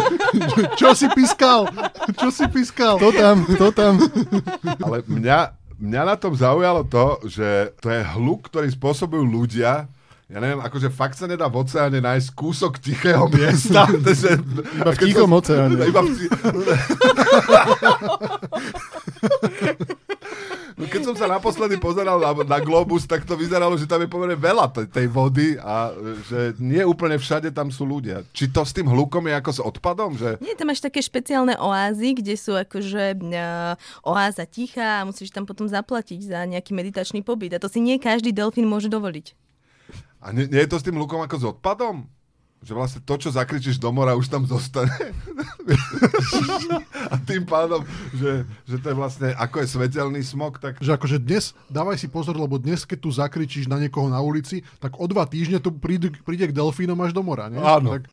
Čo 0.80 0.96
si 0.96 1.04
pískal? 1.12 1.68
Čo 2.16 2.32
si 2.32 2.48
pískal? 2.48 2.96
To 2.96 3.12
tam, 3.12 3.44
to 3.44 3.68
tam. 3.76 4.00
Ale 4.80 5.04
mňa, 5.04 5.52
mňa 5.78 6.02
na 6.04 6.16
tom 6.18 6.34
zaujalo 6.34 6.84
to, 6.86 7.18
že 7.26 7.72
to 7.78 7.90
je 7.90 8.02
hluk, 8.18 8.50
ktorý 8.50 8.68
spôsobujú 8.70 9.24
ľudia, 9.24 9.86
ja 10.28 10.44
neviem, 10.44 10.60
akože 10.60 10.92
fakt 10.92 11.16
sa 11.16 11.24
nedá 11.24 11.48
v 11.48 11.64
oceáne 11.64 12.04
nájsť 12.04 12.28
kúsok 12.36 12.76
tichého 12.76 13.24
miesta. 13.32 13.88
že, 13.88 14.36
Iba 14.76 14.92
v 14.92 14.98
tichom 15.00 15.32
oceáne. 15.32 15.80
Iba 15.88 16.04
v, 16.04 16.08
keď 20.86 21.02
som 21.10 21.16
sa 21.18 21.26
naposledy 21.26 21.74
pozeral 21.82 22.22
na, 22.22 22.30
na 22.46 22.58
Globus, 22.62 23.02
tak 23.02 23.26
to 23.26 23.34
vyzeralo, 23.34 23.74
že 23.74 23.90
tam 23.90 23.98
je 23.98 24.06
pomerne 24.06 24.38
veľa 24.38 24.70
tej, 24.70 24.86
tej 24.86 25.06
vody 25.10 25.58
a 25.58 25.90
že 26.30 26.54
nie 26.62 26.86
úplne 26.86 27.18
všade 27.18 27.50
tam 27.50 27.74
sú 27.74 27.82
ľudia. 27.82 28.22
Či 28.30 28.54
to 28.54 28.62
s 28.62 28.70
tým 28.70 28.86
hlukom 28.86 29.26
je 29.26 29.34
ako 29.34 29.50
s 29.50 29.60
odpadom? 29.64 30.14
Že... 30.14 30.38
Nie, 30.38 30.54
tam 30.54 30.70
máš 30.70 30.78
také 30.78 31.02
špeciálne 31.02 31.58
oázy, 31.58 32.14
kde 32.14 32.38
sú 32.38 32.54
akože 32.54 33.18
uh, 33.18 33.74
oáza 34.06 34.46
ticha 34.46 35.02
a 35.02 35.06
musíš 35.08 35.34
tam 35.34 35.42
potom 35.42 35.66
zaplatiť 35.66 36.20
za 36.30 36.46
nejaký 36.46 36.70
meditačný 36.70 37.26
pobyt. 37.26 37.58
A 37.58 37.62
to 37.62 37.66
si 37.66 37.82
nie 37.82 37.98
každý 37.98 38.30
delfín 38.30 38.70
môže 38.70 38.86
dovoliť. 38.86 39.34
A 40.22 40.30
nie, 40.30 40.46
nie 40.46 40.62
je 40.62 40.70
to 40.70 40.78
s 40.78 40.86
tým 40.86 40.98
hlukom 40.98 41.22
ako 41.22 41.36
s 41.38 41.44
odpadom? 41.46 42.17
Že 42.58 42.72
vlastne 42.74 43.00
to, 43.06 43.14
čo 43.14 43.30
zakričíš 43.30 43.78
do 43.78 43.94
mora, 43.94 44.18
už 44.18 44.26
tam 44.26 44.42
zostane. 44.42 44.90
a 47.12 47.14
tým 47.22 47.46
pádom, 47.46 47.86
že, 48.10 48.42
že 48.66 48.76
to 48.82 48.86
je 48.90 48.96
vlastne, 48.98 49.28
ako 49.38 49.62
je 49.62 49.68
svetelný 49.70 50.20
smog, 50.26 50.58
tak... 50.58 50.82
Že 50.82 50.98
akože 50.98 51.18
dnes, 51.22 51.54
dávaj 51.70 52.02
si 52.02 52.10
pozor, 52.10 52.34
lebo 52.34 52.58
dnes, 52.58 52.82
keď 52.82 52.98
tu 52.98 53.10
zakričíš 53.14 53.70
na 53.70 53.78
niekoho 53.78 54.10
na 54.10 54.18
ulici, 54.18 54.66
tak 54.82 54.98
o 54.98 55.06
dva 55.06 55.22
týždne 55.24 55.62
tu 55.62 55.70
príde, 55.70 56.10
príde 56.26 56.50
k 56.50 56.56
delfínom 56.56 56.98
až 56.98 57.14
do 57.14 57.22
mora, 57.22 57.46
nie? 57.46 57.62
Áno. 57.62 57.94
Tak, 57.94 58.10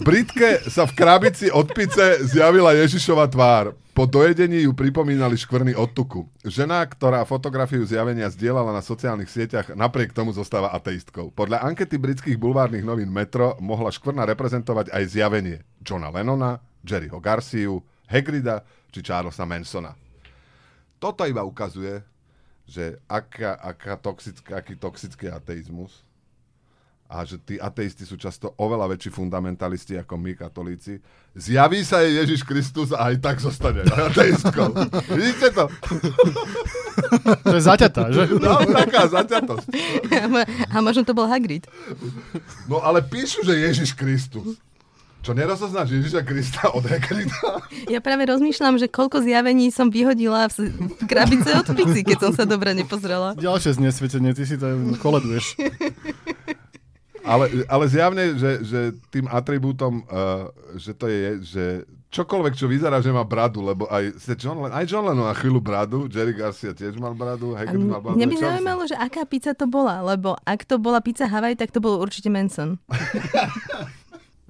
Britke 0.00 0.64
sa 0.72 0.88
v 0.88 0.96
krabici 0.96 1.52
od 1.52 1.68
pice 1.76 2.24
zjavila 2.24 2.72
Ježišova 2.72 3.28
tvár. 3.28 3.76
Po 3.92 4.08
dojedení 4.08 4.64
ju 4.64 4.72
pripomínali 4.72 5.36
škvrny 5.36 5.76
od 5.76 5.92
tuku. 5.92 6.24
Žena, 6.40 6.80
ktorá 6.88 7.28
fotografiu 7.28 7.84
zjavenia 7.84 8.32
zdieľala 8.32 8.72
na 8.72 8.80
sociálnych 8.80 9.28
sieťach, 9.28 9.76
napriek 9.76 10.16
tomu 10.16 10.32
zostáva 10.32 10.72
ateistkou. 10.72 11.28
Podľa 11.36 11.60
ankety 11.68 12.00
britských 12.00 12.40
bulvárnych 12.40 12.88
novín 12.88 13.12
Metro 13.12 13.60
mohla 13.60 13.92
škvrna 13.92 14.24
reprezentovať 14.32 14.88
aj 14.96 15.04
zjavenie 15.12 15.60
Johna 15.84 16.08
Lennona, 16.08 16.64
Jerryho 16.80 17.20
Garciu, 17.20 17.84
Hagrida 18.08 18.64
či 18.88 19.04
Charlesa 19.04 19.44
Mansona. 19.44 19.92
Toto 20.96 21.28
iba 21.28 21.44
ukazuje, 21.44 22.00
že 22.64 22.96
aká, 23.04 23.60
aká 23.60 24.00
toxická, 24.00 24.64
aký 24.64 24.72
toxický 24.72 25.28
ateizmus 25.28 26.00
a 27.12 27.28
že 27.28 27.36
tí 27.44 27.60
ateisti 27.60 28.08
sú 28.08 28.16
často 28.16 28.56
oveľa 28.56 28.96
väčší 28.96 29.12
fundamentalisti 29.12 30.00
ako 30.00 30.16
my, 30.16 30.32
katolíci. 30.32 30.96
Zjaví 31.36 31.84
sa 31.84 32.00
jej 32.00 32.24
Ježiš 32.24 32.40
Kristus 32.48 32.88
a 32.96 33.12
aj 33.12 33.20
tak 33.20 33.36
zostane 33.44 33.84
ateistkou. 34.08 34.72
Vidíte 35.12 35.52
to? 35.52 35.64
To 37.22 37.56
je 37.56 37.64
zaťatá, 37.64 38.12
že? 38.12 38.24
No, 38.36 38.60
taká 38.68 39.08
zaťatosť. 39.08 39.68
A 40.72 40.76
možno 40.80 41.04
to 41.04 41.16
bol 41.16 41.24
Hagrid. 41.24 41.64
No 42.68 42.84
ale 42.84 43.00
píšu, 43.04 43.44
že 43.44 43.56
Ježiš 43.56 43.96
Kristus. 43.96 44.60
Čo 45.22 45.38
nerozoznáš 45.38 45.94
Ježiša 45.94 46.26
Krista 46.26 46.74
od 46.74 46.82
Hekrita? 46.82 47.62
Ja 47.86 48.02
práve 48.02 48.26
rozmýšľam, 48.26 48.82
že 48.82 48.90
koľko 48.90 49.22
zjavení 49.22 49.70
som 49.70 49.86
vyhodila 49.86 50.50
v, 50.50 50.74
krabice 51.06 51.62
od 51.62 51.78
pici, 51.78 52.02
keď 52.02 52.18
som 52.18 52.32
sa 52.34 52.42
dobre 52.42 52.74
nepozrela. 52.74 53.38
Ďalšie 53.38 53.78
znesvetenie, 53.78 54.34
ty 54.34 54.42
si 54.42 54.58
to 54.58 54.66
koleduješ. 54.98 55.54
Ale, 57.22 57.66
ale 57.70 57.84
zjavne, 57.86 58.34
že, 58.34 58.66
že 58.66 58.80
tým 59.14 59.30
atribútom, 59.30 60.02
uh, 60.10 60.50
že 60.74 60.90
to 60.90 61.06
je, 61.06 61.38
že 61.42 61.64
čokoľvek, 62.12 62.54
čo 62.58 62.68
vyzerá, 62.68 63.00
že 63.00 63.08
má 63.14 63.24
bradu, 63.24 63.64
lebo 63.64 63.88
aj, 63.88 64.20
John 64.36 64.60
Lennon, 64.60 64.76
aj 64.76 64.84
John 64.84 65.08
Lennon 65.08 65.24
má 65.30 65.34
chvíľu 65.38 65.64
bradu, 65.64 66.10
Jerry 66.12 66.36
Garcia 66.36 66.76
tiež 66.76 67.00
mal 67.00 67.16
bradu, 67.16 67.56
Hagrid 67.56 67.80
mal 67.88 68.04
bradu. 68.04 68.20
Mňa 68.20 68.26
by 68.28 68.36
zaujímalo, 68.36 68.82
že 68.84 68.96
aká 69.00 69.24
pizza 69.24 69.56
to 69.56 69.64
bola, 69.64 70.04
lebo 70.04 70.36
ak 70.44 70.68
to 70.68 70.76
bola 70.76 71.00
pizza 71.00 71.24
Hawaii, 71.24 71.56
tak 71.56 71.72
to 71.72 71.80
bol 71.80 71.96
určite 72.02 72.28
Manson. 72.28 72.76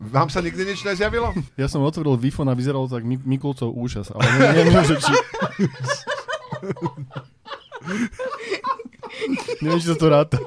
Vám 0.02 0.34
sa 0.34 0.42
nikdy 0.42 0.66
nič 0.66 0.82
nezjavilo? 0.82 1.30
Ja 1.54 1.70
som 1.70 1.86
otvoril 1.86 2.18
wi 2.18 2.34
a 2.34 2.54
vyzeralo 2.58 2.90
tak 2.90 3.06
Mi- 3.06 3.22
Mikulcov 3.22 3.70
účas, 3.70 4.10
ale 4.10 4.26
ne- 4.26 4.66
neviem, 4.66 4.82
že 4.82 4.98
či... 4.98 5.14
neviem, 9.62 9.78
či 9.78 9.86
sa 9.86 9.94
to 9.94 10.06
ráta. 10.10 10.42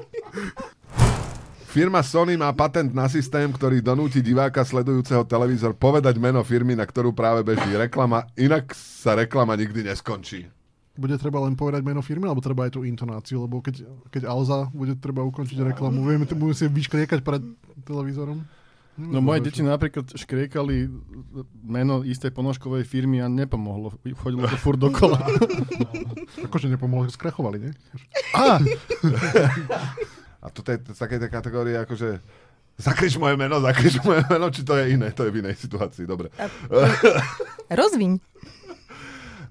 Firma 1.75 1.99
Sony 1.99 2.39
má 2.39 2.55
patent 2.55 2.95
na 2.95 3.03
systém, 3.11 3.51
ktorý 3.51 3.83
donúti 3.83 4.23
diváka 4.23 4.63
sledujúceho 4.63 5.27
televízor 5.27 5.75
povedať 5.75 6.15
meno 6.15 6.39
firmy, 6.39 6.71
na 6.71 6.87
ktorú 6.87 7.11
práve 7.11 7.43
beží 7.43 7.67
reklama, 7.75 8.31
inak 8.39 8.71
sa 8.71 9.11
reklama 9.11 9.59
nikdy 9.59 9.83
neskončí. 9.83 10.47
bude 10.95 11.19
treba 11.19 11.43
len 11.43 11.59
povedať 11.59 11.83
meno 11.83 11.99
firmy, 11.99 12.31
alebo 12.31 12.39
treba 12.39 12.63
aj 12.63 12.79
tú 12.79 12.87
intonáciu, 12.87 13.43
lebo 13.43 13.59
keď, 13.59 13.83
keď 14.07 14.23
Alza 14.23 14.71
bude 14.71 14.95
treba 14.95 15.27
ukončiť 15.27 15.75
reklamu, 15.75 15.99
vieme, 16.07 16.23
to 16.23 16.39
budeme 16.39 16.55
si 16.55 16.63
vyškriekať 16.63 17.19
pred 17.19 17.43
televízorom. 17.83 18.39
No 18.95 19.19
moje 19.19 19.43
deti 19.43 19.59
napríklad 19.59 20.15
škriekali 20.15 20.87
meno 21.59 22.07
istej 22.07 22.31
ponožkovej 22.31 22.87
firmy 22.87 23.19
a 23.19 23.27
nepomohlo. 23.27 23.91
Chodilo 24.23 24.47
to 24.47 24.55
furt 24.55 24.79
dokola. 24.79 25.19
Akože 26.47 26.71
nepomohli, 26.71 27.11
skrachovali, 27.11 27.67
nie? 27.67 27.71
Á, 28.31 28.63
A 30.45 30.53
toto 30.53 30.69
je 30.69 30.77
tej 30.85 31.31
kategórie, 31.33 31.73
akože 31.81 32.21
zakrič 32.77 33.17
moje 33.17 33.33
meno, 33.33 33.57
zakrič 33.57 33.97
moje 34.05 34.21
meno, 34.29 34.53
či 34.53 34.61
to 34.61 34.77
je 34.77 34.93
iné, 34.93 35.09
to 35.09 35.25
je 35.25 35.33
v 35.33 35.41
inej 35.41 35.57
situácii, 35.57 36.05
dobre. 36.05 36.29
Rozviň. 37.81 38.21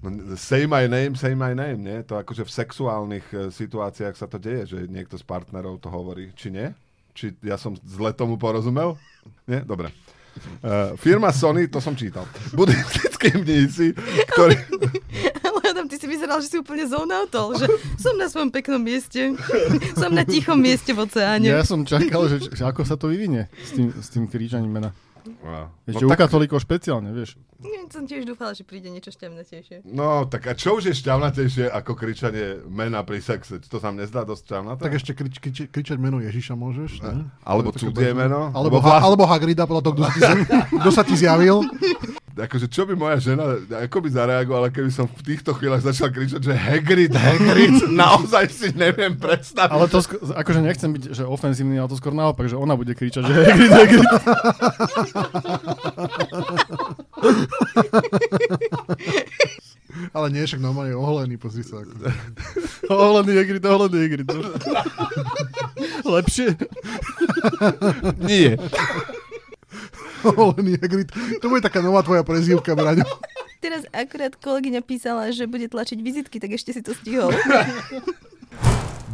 No, 0.05 0.37
Say 0.39 0.69
my 0.69 0.87
name, 0.87 1.19
say 1.19 1.35
my 1.35 1.51
name, 1.51 1.83
nie? 1.83 1.99
To 2.07 2.15
akože 2.15 2.47
v 2.47 2.51
sexuálnych 2.53 3.25
e, 3.33 3.35
situáciách 3.51 4.15
sa 4.15 4.29
to 4.29 4.39
deje, 4.39 4.77
že 4.77 4.79
niekto 4.87 5.17
z 5.19 5.25
partnerov 5.25 5.81
to 5.81 5.91
hovorí, 5.91 6.31
či 6.37 6.53
nie? 6.53 6.71
Či 7.11 7.35
ja 7.43 7.59
som 7.59 7.75
zle 7.83 8.15
tomu 8.15 8.39
porozumel? 8.39 8.95
Nie? 9.49 9.65
Dobre. 9.65 9.91
Uh, 10.59 10.99
firma 10.99 11.31
Sony, 11.31 11.71
to 11.71 11.79
som 11.79 11.95
čítal. 11.95 12.27
Buddhistickí 12.51 13.39
mnísi, 13.39 13.95
ktorí... 14.35 14.55
Adam, 15.75 15.91
ty 15.91 15.99
si 15.99 16.07
vyzeral, 16.07 16.39
že 16.39 16.47
si 16.47 16.55
úplne 16.55 16.87
zonautol, 16.87 17.59
že 17.59 17.67
som 17.99 18.15
na 18.15 18.31
svojom 18.31 18.47
peknom 18.47 18.79
mieste. 18.79 19.35
som 19.99 20.07
na 20.07 20.23
tichom 20.23 20.55
mieste 20.55 20.95
v 20.95 21.03
oceáne. 21.03 21.51
ja 21.51 21.67
som 21.67 21.83
čakal, 21.83 22.31
že, 22.31 22.47
že 22.47 22.63
ako 22.63 22.87
sa 22.87 22.95
to 22.95 23.11
vyvinie 23.11 23.51
s 23.59 23.75
tým, 23.75 23.91
s 23.91 24.07
tým 24.07 24.23
kričaním 24.31 24.71
mena. 24.71 24.95
No, 25.25 25.73
Ešte 25.89 26.05
u 26.05 26.13
katolíkov 26.13 26.61
špeciálne, 26.61 27.09
vieš. 27.09 27.33
Nie, 27.57 27.89
som 27.89 28.05
tiež 28.05 28.29
dúfala, 28.29 28.53
že 28.53 28.61
príde 28.61 28.93
niečo 28.93 29.09
šťavnatejšie. 29.09 29.81
no, 29.89 30.29
tak 30.29 30.45
a 30.45 30.53
čo 30.53 30.77
už 30.77 30.93
je 30.93 30.93
šťavnatejšie 31.01 31.65
ako 31.65 31.97
kričanie 31.97 32.61
mena 32.69 33.01
pri 33.01 33.25
sexe? 33.25 33.57
To 33.57 33.81
sa 33.81 33.89
nezdá 33.89 34.21
dosť 34.21 34.53
šťavnaté? 34.53 34.81
Tak 34.85 34.93
ešte 34.95 35.11
krič, 35.17 35.35
krič, 35.41 35.57
kričať 35.73 35.97
meno 35.97 36.21
Ježiša 36.21 36.53
môžeš. 36.53 37.01
Ne? 37.01 37.25
Alebo 37.41 37.73
cudzie 37.73 38.13
meno? 38.13 38.53
Alebo, 38.53 38.77
Lebo 38.77 38.85
ha, 38.85 39.01
alebo 39.01 39.25
Hagrida, 39.25 39.65
podľa 39.65 39.83
toho, 39.89 39.93
kto 40.77 40.89
sa 40.93 41.01
ti 41.01 41.17
zjavil. 41.17 41.65
Akože 42.35 42.67
čo 42.67 42.83
by 42.83 42.93
moja 42.93 43.15
žena, 43.17 43.55
ako 43.79 44.03
by 44.03 44.09
zareagovala, 44.11 44.67
keby 44.67 44.91
som 44.91 45.07
v 45.07 45.23
týchto 45.23 45.55
chvíľach 45.55 45.79
začal 45.79 46.11
kričať, 46.11 46.43
že 46.43 46.51
Hagrid, 46.67 47.15
Hagrid, 47.15 47.87
naozaj 47.87 48.51
si 48.51 48.67
neviem 48.75 49.15
predstaviť. 49.15 49.71
Ale 49.71 49.87
to, 49.87 50.03
sk- 50.03 50.19
akože 50.19 50.59
nechcem 50.59 50.91
byť 50.91 51.03
že 51.15 51.23
ofenzívny, 51.23 51.79
ale 51.79 51.87
to 51.87 51.95
skôr 51.95 52.11
naopak, 52.11 52.45
že 52.45 52.59
ona 52.59 52.75
bude 52.75 52.91
kričať, 52.91 53.23
že 53.23 53.31
Hagrid, 53.31 53.71
Hagrid. 53.71 54.03
Ale 60.11 60.27
nie, 60.27 60.43
však 60.43 60.59
normálne 60.59 60.91
je 60.91 60.99
oholený, 60.99 61.35
pozri 61.39 61.63
sa. 61.63 61.79
Ako. 61.79 61.91
Ohledný 62.91 63.33
Hagrid, 63.39 63.63
ohledný 63.63 63.99
Hagrid. 64.03 64.27
Lepšie? 66.03 66.47
Nie. 68.19 68.59
Oholený 70.25 70.81
Hagrid. 70.81 71.09
To 71.41 71.45
bude 71.49 71.61
taká 71.61 71.85
nová 71.85 72.01
tvoja 72.01 72.25
prezývka, 72.25 72.73
Braňo. 72.73 73.05
Teraz 73.61 73.85
akurát 73.93 74.33
kolegyňa 74.37 74.81
písala, 74.85 75.29
že 75.33 75.49
bude 75.49 75.65
tlačiť 75.69 75.97
vizitky, 76.01 76.37
tak 76.37 76.53
ešte 76.53 76.73
si 76.73 76.81
to 76.85 76.93
stihol. 76.93 77.29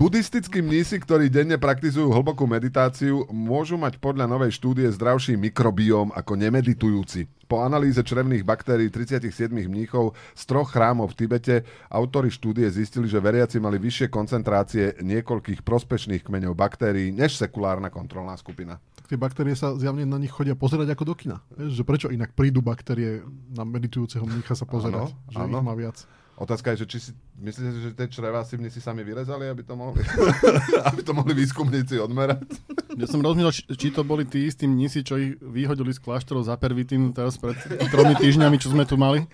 Buddhistickí 0.01 0.65
mnísi, 0.65 0.97
ktorí 0.97 1.29
denne 1.29 1.61
praktizujú 1.61 2.09
hlbokú 2.09 2.49
meditáciu, 2.49 3.29
môžu 3.29 3.77
mať 3.77 4.01
podľa 4.01 4.25
novej 4.25 4.57
štúdie 4.57 4.89
zdravší 4.89 5.37
mikrobióm 5.37 6.09
ako 6.17 6.41
nemeditujúci. 6.41 7.29
Po 7.45 7.61
analýze 7.61 8.01
črevných 8.01 8.41
baktérií 8.41 8.89
37 8.89 9.29
mníchov 9.53 10.17
z 10.33 10.43
troch 10.49 10.73
chrámov 10.73 11.13
v 11.13 11.21
Tibete 11.21 11.55
autori 11.85 12.33
štúdie 12.33 12.65
zistili, 12.73 13.05
že 13.05 13.21
veriaci 13.21 13.61
mali 13.61 13.77
vyššie 13.77 14.09
koncentrácie 14.09 14.97
niekoľkých 15.05 15.61
prospešných 15.61 16.25
kmeňov 16.25 16.57
baktérií 16.57 17.13
než 17.13 17.37
sekulárna 17.37 17.93
kontrolná 17.93 18.33
skupina. 18.41 18.81
tie 19.05 19.21
baktérie 19.21 19.53
sa 19.53 19.77
zjavne 19.77 20.09
na 20.09 20.17
nich 20.17 20.33
chodia 20.33 20.57
pozerať 20.57 20.97
ako 20.97 21.03
do 21.05 21.13
kina. 21.13 21.45
Že 21.53 21.85
prečo 21.85 22.07
inak 22.09 22.33
prídu 22.33 22.65
baktérie 22.65 23.21
na 23.53 23.69
meditujúceho 23.69 24.25
mnícha 24.25 24.57
sa 24.57 24.65
pozerať? 24.65 25.13
Áno, 25.13 25.29
že 25.29 25.37
áno. 25.45 25.61
ich 25.61 25.67
má 25.69 25.77
viac. 25.77 26.09
Otázka 26.41 26.73
je, 26.73 26.81
že 26.81 26.87
či 26.89 26.97
si, 26.97 27.11
myslíte, 27.37 27.69
že 27.69 27.89
tie 27.93 28.09
črevá 28.09 28.41
si 28.41 28.57
si 28.73 28.81
sami 28.81 29.05
vyrezali, 29.05 29.45
aby 29.45 29.61
to 29.61 29.77
mohli, 29.77 30.01
aby 30.89 31.05
to 31.05 31.13
mohli 31.13 31.37
výskumníci 31.37 32.01
odmerať? 32.01 32.49
Ja 32.97 33.05
som 33.05 33.21
rozmýšľal, 33.21 33.77
či, 33.77 33.93
to 33.93 34.01
boli 34.01 34.25
tí 34.25 34.49
istí 34.49 34.65
mnisi, 34.65 35.05
čo 35.05 35.21
ich 35.21 35.37
vyhodili 35.37 35.93
z 35.93 36.01
kláštorov 36.01 36.49
za 36.49 36.57
pervitín 36.57 37.13
teraz 37.13 37.37
pred 37.37 37.53
tromi 37.93 38.17
týždňami, 38.17 38.57
čo 38.57 38.73
sme 38.73 38.89
tu 38.89 38.97
mali. 38.97 39.29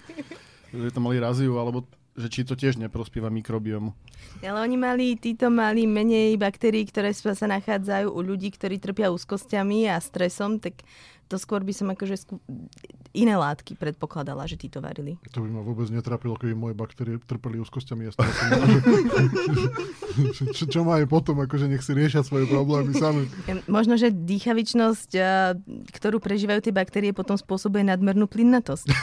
Že 0.76 0.92
to 0.92 1.00
mali 1.00 1.16
raziu, 1.24 1.56
alebo 1.56 1.88
že 2.18 2.28
či 2.28 2.44
to 2.44 2.60
tiež 2.60 2.76
neprospieva 2.76 3.32
mikrobiomu. 3.32 3.96
Ale 4.44 4.68
oni 4.68 4.76
mali, 4.76 5.16
títo 5.16 5.48
mali 5.48 5.88
menej 5.88 6.36
baktérií, 6.36 6.84
ktoré 6.92 7.16
sa 7.16 7.32
sa 7.38 7.48
nachádzajú 7.48 8.12
u 8.12 8.20
ľudí, 8.20 8.52
ktorí 8.52 8.84
trpia 8.84 9.16
úzkosťami 9.16 9.88
a 9.88 10.02
stresom, 10.02 10.60
tak 10.60 10.84
to 11.28 11.36
skôr 11.36 11.62
by 11.62 11.72
som 11.72 11.88
akože 11.94 12.16
skú... 12.18 12.42
iné 13.14 13.36
látky 13.36 13.76
predpokladala, 13.78 14.48
že 14.50 14.58
títo 14.60 14.84
varili. 14.84 15.20
To 15.36 15.44
by 15.44 15.50
ma 15.50 15.62
vôbec 15.64 15.88
netrápilo, 15.92 16.36
keby 16.36 16.58
moje 16.58 16.76
baktérie 16.76 17.20
trpeli 17.24 17.60
úzkosťami. 17.62 18.10
Stresom. 18.12 18.50
čo, 20.52 20.66
čo 20.74 20.82
majú 20.84 21.06
potom, 21.08 21.40
akože 21.44 21.68
nech 21.70 21.84
si 21.84 21.92
riešia 21.96 22.24
svoje 22.24 22.48
problémy 22.50 22.96
sami. 22.96 23.28
Možno, 23.68 23.96
že 24.00 24.12
dýchavičnosť, 24.12 25.10
a, 25.20 25.54
ktorú 25.94 26.20
prežívajú 26.24 26.64
tie 26.64 26.74
baktérie, 26.76 27.12
potom 27.14 27.38
spôsobuje 27.38 27.86
nadmernú 27.86 28.28
plynnatosť. 28.28 28.88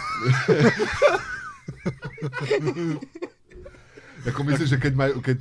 Ako 4.24 4.40
myslíš, 4.40 4.68
že 4.72 4.78
keď 4.80 4.92
majú 4.96 5.20
keď 5.20 5.36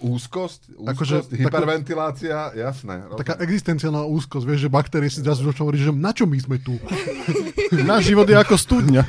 úzkosť, 0.00 0.60
úzkosť 0.80 0.90
Akože 0.90 1.16
takú- 1.22 1.36
hyperventilácia, 1.44 2.36
jasné. 2.56 3.04
Taká 3.14 3.36
existenciálna 3.44 4.08
úzkosť, 4.08 4.44
vieš, 4.48 4.60
že 4.66 4.70
baktérie 4.72 5.12
si 5.12 5.20
zrazu 5.20 5.44
začnú 5.44 5.68
hovoriť, 5.68 5.80
že 5.80 5.92
na 5.92 6.10
čo 6.16 6.24
my 6.24 6.38
sme 6.40 6.56
tu? 6.58 6.80
Náš 7.90 8.10
život 8.10 8.26
je 8.26 8.34
ako 8.34 8.56
studňa. 8.56 9.02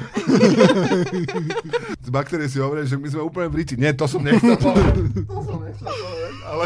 Z 2.05 2.09
baktérie 2.11 2.45
si 2.51 2.59
hovoria, 2.59 2.85
že 2.85 2.99
my 2.99 3.07
sme 3.09 3.21
úplne 3.23 3.49
v 3.49 3.63
ríti. 3.63 3.73
Nie, 3.79 3.95
to 3.95 4.05
som 4.05 4.21
nechcel 4.21 4.59
povedať. 4.59 4.95
To 5.31 5.39
som 5.41 5.57
nechcel 5.63 5.89
povedať, 5.89 6.33
ale... 6.45 6.65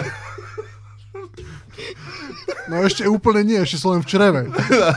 No 2.66 2.82
ešte 2.82 3.06
úplne 3.06 3.42
nie, 3.46 3.58
ešte 3.62 3.78
som 3.78 3.94
len 3.94 4.02
v 4.02 4.10
čreve. 4.10 4.42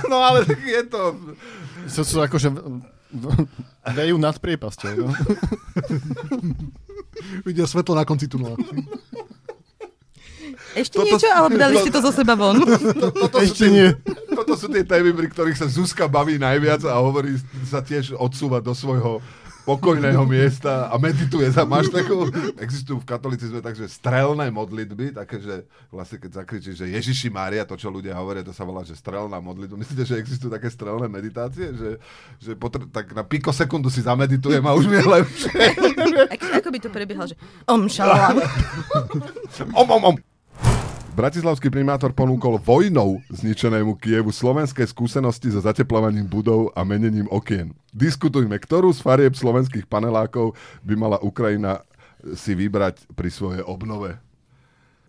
No 0.08 0.24
ale 0.24 0.48
tak 0.48 0.58
je 0.62 0.82
to... 0.88 1.02
To 1.88 2.02
sú 2.04 2.20
akože 2.20 2.48
vejú 3.88 4.16
nad 4.20 4.36
priepasťou. 4.36 4.94
No. 5.00 5.12
Vidia 7.42 7.66
svetlo 7.66 7.96
na 7.96 8.04
konci 8.04 8.28
tunela. 8.30 8.56
Ešte 10.76 10.96
Toto- 11.00 11.08
niečo, 11.08 11.28
alebo 11.32 11.56
dali 11.56 11.74
ste 11.80 11.90
to 11.92 12.00
zo 12.02 12.12
seba 12.12 12.34
von? 12.36 12.60
Toto 13.24 13.38
Ešte 13.40 13.54
sú 13.54 13.64
tie, 13.64 13.70
nie. 13.72 13.88
Toto 14.34 14.52
sú 14.56 14.66
tie 14.68 14.84
témy, 14.84 15.16
pri 15.16 15.28
ktorých 15.32 15.56
sa 15.56 15.66
Zuzka 15.70 16.04
baví 16.10 16.36
najviac 16.36 16.84
a 16.88 17.00
hovorí, 17.00 17.36
sa 17.64 17.80
tiež 17.80 18.16
odsúva 18.16 18.60
do 18.60 18.76
svojho 18.76 19.22
pokojného 19.68 20.24
miesta 20.24 20.88
a 20.88 20.96
medituje 20.96 21.44
sa. 21.52 21.68
Máš 21.68 21.92
takú, 21.92 22.24
existujú 22.56 23.04
v 23.04 23.08
katolicizme 23.08 23.60
takže 23.60 23.84
strelné 23.84 24.48
modlitby, 24.48 25.12
také, 25.12 25.44
že 25.44 25.68
vlastne 25.92 26.16
keď 26.16 26.40
zakričíš, 26.40 26.80
že 26.80 26.86
Ježiši 26.88 27.28
Mária, 27.28 27.68
to 27.68 27.76
čo 27.76 27.92
ľudia 27.92 28.16
hovoria, 28.16 28.40
to 28.40 28.56
sa 28.56 28.64
volá, 28.64 28.80
že 28.80 28.96
strelná 28.96 29.36
modlitba. 29.44 29.76
Myslíte, 29.76 30.08
že 30.08 30.16
existujú 30.16 30.48
také 30.48 30.72
strelné 30.72 31.04
meditácie? 31.12 31.76
Že, 31.76 31.90
že 32.40 32.50
potr- 32.56 32.88
tak 32.88 33.12
na 33.12 33.20
pikosekundu 33.20 33.92
si 33.92 34.00
zameditujem 34.00 34.64
a 34.64 34.72
už 34.72 34.88
mi 34.88 34.96
je 34.96 35.04
lepšie. 35.04 35.52
Ako, 36.34 36.44
ako 36.50 36.68
by 36.72 36.78
to 36.80 36.88
prebiehalo, 36.88 37.26
že 37.28 37.36
om 37.68 37.84
šalala. 37.86 38.40
Om, 39.80 39.88
om, 39.90 40.02
om. 40.12 40.16
Bratislavský 41.18 41.66
primátor 41.66 42.14
ponúkol 42.14 42.62
vojnou 42.62 43.18
zničenému 43.26 43.98
Kievu 43.98 44.30
slovenské 44.30 44.86
skúsenosti 44.86 45.50
so 45.50 45.58
zateplovaním 45.58 46.22
budov 46.22 46.70
a 46.78 46.86
menením 46.86 47.26
okien. 47.34 47.74
Diskutujme, 47.90 48.54
ktorú 48.54 48.94
z 48.94 49.02
farieb 49.02 49.34
slovenských 49.34 49.90
panelákov 49.90 50.54
by 50.86 50.94
mala 50.94 51.18
Ukrajina 51.18 51.82
si 52.38 52.54
vybrať 52.54 53.10
pri 53.18 53.34
svojej 53.34 53.66
obnove. 53.66 54.14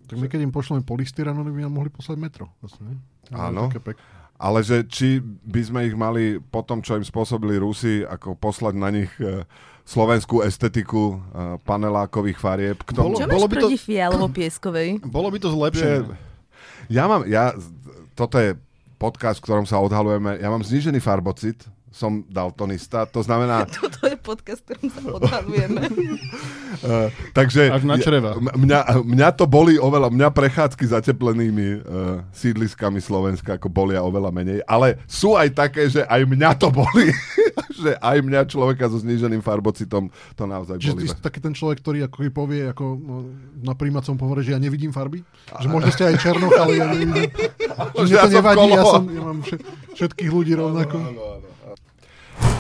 Tak 0.10 0.18
my 0.18 0.26
keď 0.26 0.50
im 0.50 0.50
pošleme 0.50 0.82
polystyrán, 0.82 1.38
oni 1.38 1.54
by 1.54 1.70
nám 1.70 1.78
mohli 1.78 1.94
poslať 1.94 2.18
metro. 2.18 2.50
Vlastne, 2.58 2.90
ne? 2.90 2.96
Áno. 3.30 3.70
Také 3.70 3.94
pek- 3.94 4.02
Ale 4.40 4.64
že 4.64 4.88
či 4.88 5.20
by 5.22 5.62
sme 5.62 5.80
ich 5.84 5.94
mali 5.94 6.40
po 6.40 6.64
tom, 6.64 6.80
čo 6.80 6.96
im 6.96 7.04
spôsobili 7.04 7.60
Rusi, 7.60 8.02
ako 8.02 8.34
poslať 8.34 8.74
na 8.74 8.88
nich 8.88 9.12
e, 9.20 9.44
slovenskú 9.84 10.40
estetiku 10.40 11.04
e, 11.12 11.16
panelákových 11.60 12.40
farieb. 12.40 12.80
K 12.80 12.96
tomu, 12.96 13.14
Čo 13.14 13.28
Bolo 13.28 13.46
máš 13.46 13.52
by 13.52 13.56
to- 13.58 13.68
proti 13.68 13.78
fialovo-pieskovej? 13.78 14.90
Bolo 15.12 15.28
by 15.28 15.38
to 15.38 15.50
zlepšie. 15.50 15.92
ja 16.88 17.04
mám, 17.06 17.28
ja, 17.28 17.52
toto 18.14 18.36
je 18.36 18.56
podcast, 18.96 19.40
v 19.40 19.46
ktorom 19.46 19.64
sa 19.64 19.80
odhalujeme, 19.80 20.36
ja 20.36 20.48
mám 20.48 20.60
znížený 20.60 21.00
farbocit, 21.00 21.64
som 21.90 22.22
daltonista, 22.24 23.08
to 23.08 23.20
znamená, 23.20 23.64
Toto 23.76 24.06
je 24.06 24.19
podcast, 24.30 24.62
ktorom 24.62 24.88
sa 24.94 25.02
odhalujeme. 25.10 25.82
uh, 25.90 27.10
takže 27.38 27.74
Až 27.74 27.84
na 27.90 27.98
čreva. 27.98 28.38
mňa, 28.38 29.02
mňa 29.02 29.30
to 29.34 29.50
boli 29.50 29.82
oveľa, 29.82 30.14
mňa 30.14 30.30
prechádzky 30.30 30.86
zateplenými 30.86 31.68
uh, 31.82 32.22
sídliskami 32.30 33.02
Slovenska 33.02 33.58
ako 33.58 33.74
bolia 33.74 34.06
oveľa 34.06 34.30
menej, 34.30 34.60
ale 34.70 35.02
sú 35.10 35.34
aj 35.34 35.50
také, 35.58 35.90
že 35.90 36.06
aj 36.06 36.30
mňa 36.30 36.52
to 36.62 36.70
boli, 36.70 37.10
že 37.82 37.98
aj 37.98 38.18
mňa 38.22 38.42
človeka 38.46 38.86
so 38.86 39.02
zníženým 39.02 39.42
farbocitom 39.42 40.14
to 40.38 40.44
naozaj 40.46 40.78
Čiže 40.78 40.94
boli. 40.94 41.02
ty 41.02 41.08
si 41.10 41.18
taký 41.18 41.40
ten 41.42 41.58
človek, 41.58 41.82
ktorý 41.82 42.06
ako 42.06 42.18
povie 42.30 42.70
ako 42.70 42.86
no, 43.00 43.16
na 43.66 43.74
príjmacom 43.74 44.14
povore, 44.20 44.46
že 44.46 44.54
ja 44.54 44.60
nevidím 44.62 44.94
farby? 44.94 45.26
Že 45.58 45.68
možno 45.74 45.90
ste 45.90 46.06
aj 46.06 46.16
černoch, 46.22 46.54
ale 46.54 46.78
ja 46.78 46.86
nevidím. 46.86 47.26
Že 48.00 48.04
mne 48.06 48.16
ja 48.16 48.26
to 48.26 48.34
nevadí, 48.36 48.70
ja, 48.70 48.84
som, 48.84 49.04
ja 49.08 49.22
mám 49.24 49.40
všet, 49.40 49.62
všetkých 49.96 50.32
ľudí 50.32 50.54
rovnako. 50.56 50.98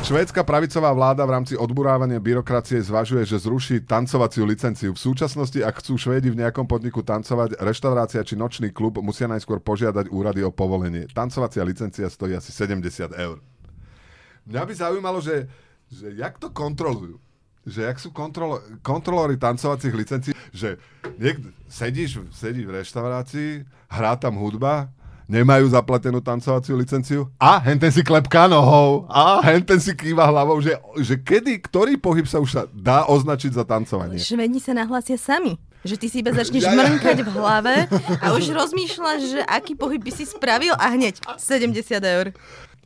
Švédska 0.10 0.42
pravicová 0.42 0.90
vláda 0.90 1.22
v 1.22 1.38
rámci 1.38 1.54
odburávania 1.54 2.18
byrokracie 2.18 2.82
zvažuje, 2.82 3.30
že 3.30 3.46
zruší 3.46 3.86
tancovaciu 3.86 4.42
licenciu. 4.42 4.98
V 4.98 4.98
súčasnosti, 4.98 5.62
ak 5.62 5.86
chcú 5.86 6.02
Švédi 6.02 6.34
v 6.34 6.42
nejakom 6.42 6.66
podniku 6.66 7.06
tancovať, 7.06 7.62
reštaurácia 7.62 8.26
či 8.26 8.34
nočný 8.34 8.74
klub 8.74 8.98
musia 9.06 9.30
najskôr 9.30 9.62
požiadať 9.62 10.10
úrady 10.10 10.42
o 10.42 10.50
povolenie. 10.50 11.06
Tancovacia 11.14 11.62
licencia 11.62 12.10
stojí 12.10 12.34
asi 12.34 12.50
70 12.50 13.14
eur. 13.14 13.38
Mňa 14.50 14.62
by 14.66 14.74
zaujímalo, 14.74 15.22
že, 15.22 15.46
že 15.94 16.18
jak 16.18 16.42
to 16.42 16.50
kontrolujú. 16.50 17.22
Že 17.70 17.94
jak 17.94 17.98
sú 18.02 18.10
kontrolo, 18.10 18.66
kontrolóri 18.82 19.38
tancovacích 19.38 19.94
licencií, 19.94 20.34
že 20.50 20.82
niek- 21.22 21.54
sedíš, 21.70 22.26
sedíš 22.34 22.66
v 22.66 22.82
reštaurácii, 22.82 23.52
hrá 23.94 24.18
tam 24.18 24.42
hudba, 24.42 24.90
nemajú 25.30 25.70
zaplatenú 25.70 26.20
tancovaciu 26.26 26.74
licenciu 26.74 27.30
a 27.38 27.62
henten 27.62 27.94
si 27.94 28.02
klepká 28.02 28.50
nohou 28.50 29.06
a 29.06 29.38
henten 29.46 29.78
si 29.78 29.94
kýva 29.94 30.26
hlavou, 30.26 30.58
že, 30.58 30.74
že 31.06 31.22
kedy, 31.22 31.62
ktorý 31.70 32.02
pohyb 32.02 32.26
sa 32.26 32.42
už 32.42 32.50
sa 32.50 32.64
dá 32.74 33.06
označiť 33.06 33.54
za 33.54 33.62
tancovanie. 33.62 34.18
Švedi 34.18 34.58
sa 34.58 34.74
nahlásia 34.74 35.22
sami. 35.22 35.62
Že 35.80 35.96
ty 35.96 36.08
si 36.12 36.20
iba 36.20 36.36
začneš 36.36 36.66
Ja, 36.68 36.76
ja. 36.76 36.82
mrnkať 36.82 37.24
v 37.24 37.30
hlave 37.30 37.76
a 38.20 38.36
už 38.36 38.52
rozmýšľaš, 38.52 39.22
že 39.32 39.42
aký 39.48 39.78
pohyb 39.78 40.02
by 40.02 40.12
si 40.12 40.28
spravil 40.28 40.76
a 40.76 40.92
hneď 40.92 41.22
70 41.40 41.78
eur. 42.04 42.36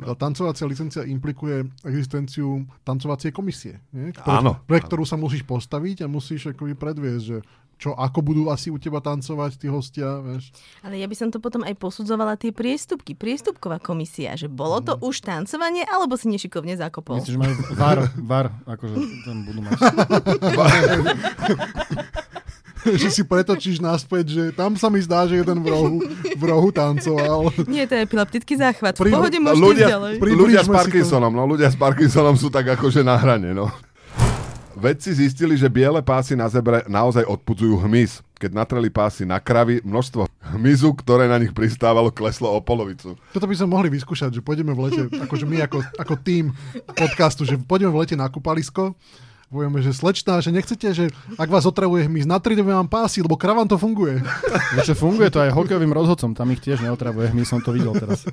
A 0.03 0.17
tancovacia 0.17 0.65
licencia 0.65 1.01
implikuje 1.05 1.69
existenciu 1.85 2.65
tancovacie 2.81 3.29
komisie, 3.29 3.77
nie? 3.93 4.09
Áno. 4.25 4.57
pre 4.65 4.81
ktorú 4.81 5.05
sa 5.05 5.15
musíš 5.15 5.45
postaviť 5.45 6.03
a 6.03 6.07
musíš 6.09 6.49
akoby 6.49 6.73
predviesť, 6.73 7.23
že 7.23 7.37
čo, 7.83 7.91
ako 7.91 8.23
budú 8.23 8.47
asi 8.47 8.71
u 8.71 8.79
teba 8.79 9.03
tancovať 9.03 9.59
tí 9.59 9.67
hostia, 9.67 10.23
vieš. 10.23 10.55
Ale 10.79 10.95
ja 10.95 11.07
by 11.11 11.15
som 11.19 11.27
to 11.27 11.43
potom 11.43 11.67
aj 11.67 11.75
posudzovala 11.75 12.39
tie 12.39 12.55
priestupky. 12.55 13.11
Priestupková 13.11 13.83
komisia, 13.83 14.39
že 14.39 14.47
bolo 14.47 14.79
to 14.79 14.95
už 15.03 15.19
tancovanie, 15.19 15.83
alebo 15.83 16.15
si 16.15 16.31
nešikovne 16.31 16.79
zakopol. 16.79 17.19
Myslím, 17.19 17.35
že 17.35 17.41
majú 17.43 17.53
var, 17.75 18.07
var, 18.23 18.55
akože 18.63 18.95
tam 19.27 19.43
budú 19.43 19.67
mať. 19.67 19.75
že 23.03 23.09
si 23.11 23.23
pretočíš 23.23 23.79
naspäť, 23.79 24.25
že 24.31 24.43
tam 24.55 24.75
sa 24.75 24.91
mi 24.91 24.99
zdá, 25.03 25.27
že 25.27 25.39
jeden 25.39 25.63
v 25.63 25.67
rohu, 25.67 25.99
v 26.35 26.43
rohu 26.43 26.69
tancoval. 26.71 27.51
Nie, 27.67 27.87
to 27.87 27.95
je 27.95 28.01
epileptický 28.03 28.59
záchvat. 28.59 28.99
V 28.99 29.11
pohode 29.11 29.39
môžete 29.39 29.63
ľudia, 29.63 29.87
ďalej. 29.87 30.13
Ľudia 30.19 30.61
s 30.63 30.67
si 30.67 30.71
to. 30.71 30.75
Parkinsonom, 30.75 31.31
no 31.31 31.43
ľudia 31.47 31.69
s 31.71 31.77
Parkinsonom 31.79 32.35
sú 32.35 32.51
tak 32.51 32.67
akože 32.75 33.03
na 33.03 33.15
hrane, 33.15 33.55
no. 33.55 33.71
Vedci 34.83 35.15
zistili, 35.15 35.55
že 35.55 35.71
biele 35.71 36.03
pásy 36.03 36.35
na 36.35 36.51
zebre 36.51 36.83
naozaj 36.91 37.23
odpudzujú 37.23 37.79
hmyz. 37.87 38.19
Keď 38.35 38.51
natreli 38.51 38.91
pásy 38.91 39.23
na 39.23 39.39
kravy, 39.39 39.79
množstvo 39.79 40.27
hmyzu, 40.59 40.91
ktoré 40.99 41.31
na 41.31 41.39
nich 41.39 41.55
pristávalo, 41.55 42.11
kleslo 42.11 42.51
o 42.51 42.59
polovicu. 42.59 43.15
Toto 43.31 43.47
by 43.47 43.55
sme 43.55 43.71
mohli 43.71 43.87
vyskúšať, 43.87 44.35
že 44.35 44.43
pôjdeme 44.43 44.75
v 44.75 44.83
lete, 44.83 45.03
akože 45.07 45.47
my 45.47 45.63
ako, 45.63 45.79
ako 45.95 46.13
tým 46.19 46.51
podcastu, 46.99 47.47
že 47.47 47.55
pôjdeme 47.55 47.95
v 47.95 48.03
lete 48.03 48.19
na 48.19 48.27
kúpalisko, 48.27 48.91
Povieme, 49.53 49.85
že 49.85 49.93
slečná, 49.93 50.41
že 50.41 50.49
nechcete, 50.49 50.87
že 50.97 51.05
ak 51.37 51.45
vás 51.45 51.69
otravuje 51.69 52.09
hmyz, 52.09 52.25
natriedeme 52.25 52.73
vám 52.73 52.89
pásy, 52.89 53.21
lebo 53.21 53.37
kravan 53.37 53.69
to 53.69 53.77
funguje. 53.77 54.17
Vieš 54.73 54.91
čo, 54.91 54.95
funguje 54.97 55.29
to 55.29 55.45
aj 55.45 55.53
hokejovým 55.53 55.93
rozhodcom, 55.93 56.33
tam 56.33 56.49
ich 56.49 56.57
tiež 56.57 56.81
neotravuje 56.81 57.29
hmyz, 57.29 57.53
som 57.53 57.61
to 57.61 57.69
videl 57.69 57.93
teraz. 57.93 58.25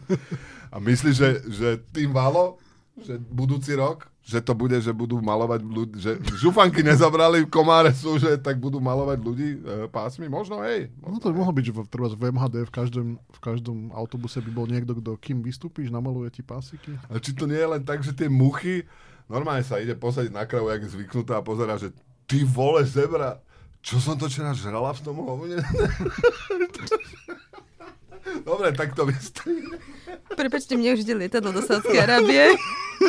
A 0.73 0.81
myslíš, 0.81 1.15
že, 1.15 1.31
že 1.45 1.69
tým 1.93 2.17
valo, 2.17 2.57
že 3.05 3.21
budúci 3.21 3.77
rok, 3.77 4.10
že 4.21 4.39
to 4.45 4.53
bude, 4.53 4.77
že 4.79 4.93
budú 4.93 5.19
malovať 5.19 5.61
ľudí, 5.65 5.97
že 5.97 6.21
žufanky 6.37 6.85
nezabrali, 6.85 7.49
komáre 7.49 7.91
sú, 7.97 8.21
že 8.21 8.37
tak 8.37 8.61
budú 8.61 8.79
malovať 8.79 9.19
ľudí 9.19 9.49
e, 9.57 9.59
pásmi? 9.89 10.29
Možno, 10.29 10.61
hej. 10.61 10.93
No 11.01 11.17
to 11.17 11.33
by 11.33 11.41
mohlo 11.41 11.57
byť, 11.57 11.65
že 11.65 11.73
v, 11.73 11.79
treba 11.89 12.07
v 12.13 12.25
MHD 12.29 12.55
v 12.69 12.73
každom, 12.73 13.07
v 13.17 13.41
každom 13.41 13.79
autobuse 13.97 14.39
by 14.45 14.51
bol 14.53 14.69
niekto, 14.69 14.93
kto 14.93 15.17
kým 15.17 15.41
vystúpiš, 15.41 15.89
namaluje 15.89 16.29
ti 16.31 16.43
pásiky. 16.45 16.95
A 17.09 17.17
či 17.17 17.33
to 17.33 17.49
nie 17.49 17.57
je 17.57 17.69
len 17.73 17.83
tak, 17.83 18.05
že 18.05 18.13
tie 18.13 18.29
muchy, 18.29 18.85
normálne 19.27 19.65
sa 19.65 19.81
ide 19.81 19.97
posadiť 19.97 20.31
na 20.31 20.45
kravu, 20.45 20.69
jak 20.69 20.85
je 20.85 20.95
zvyknutá 20.95 21.41
a 21.41 21.47
pozera, 21.47 21.81
že 21.81 21.91
ty 22.29 22.45
vole 22.45 22.85
zebra, 22.85 23.41
čo 23.81 23.97
som 23.97 24.15
to 24.21 24.29
včera 24.29 24.53
žrala 24.53 24.93
v 24.93 25.01
tom 25.01 25.17
hovne? 25.17 25.59
Dobre, 28.45 28.73
tak 28.73 28.95
to 28.95 29.07
vystrihne. 29.07 29.77
Prepačte, 30.35 30.75
mne 30.79 30.95
už 30.95 31.03
ide 31.05 31.15
lietadlo 31.15 31.51
do 31.51 31.63
Sádskej 31.63 32.01
Arábie. 32.01 32.55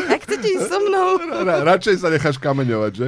Ak 0.08 0.24
chcete 0.24 0.48
ísť 0.48 0.68
so 0.72 0.80
mnou. 0.80 1.20
Ra- 1.44 1.64
radšej 1.76 1.96
sa 2.02 2.08
necháš 2.10 2.40
kameňovať, 2.40 2.92
že? 2.96 3.08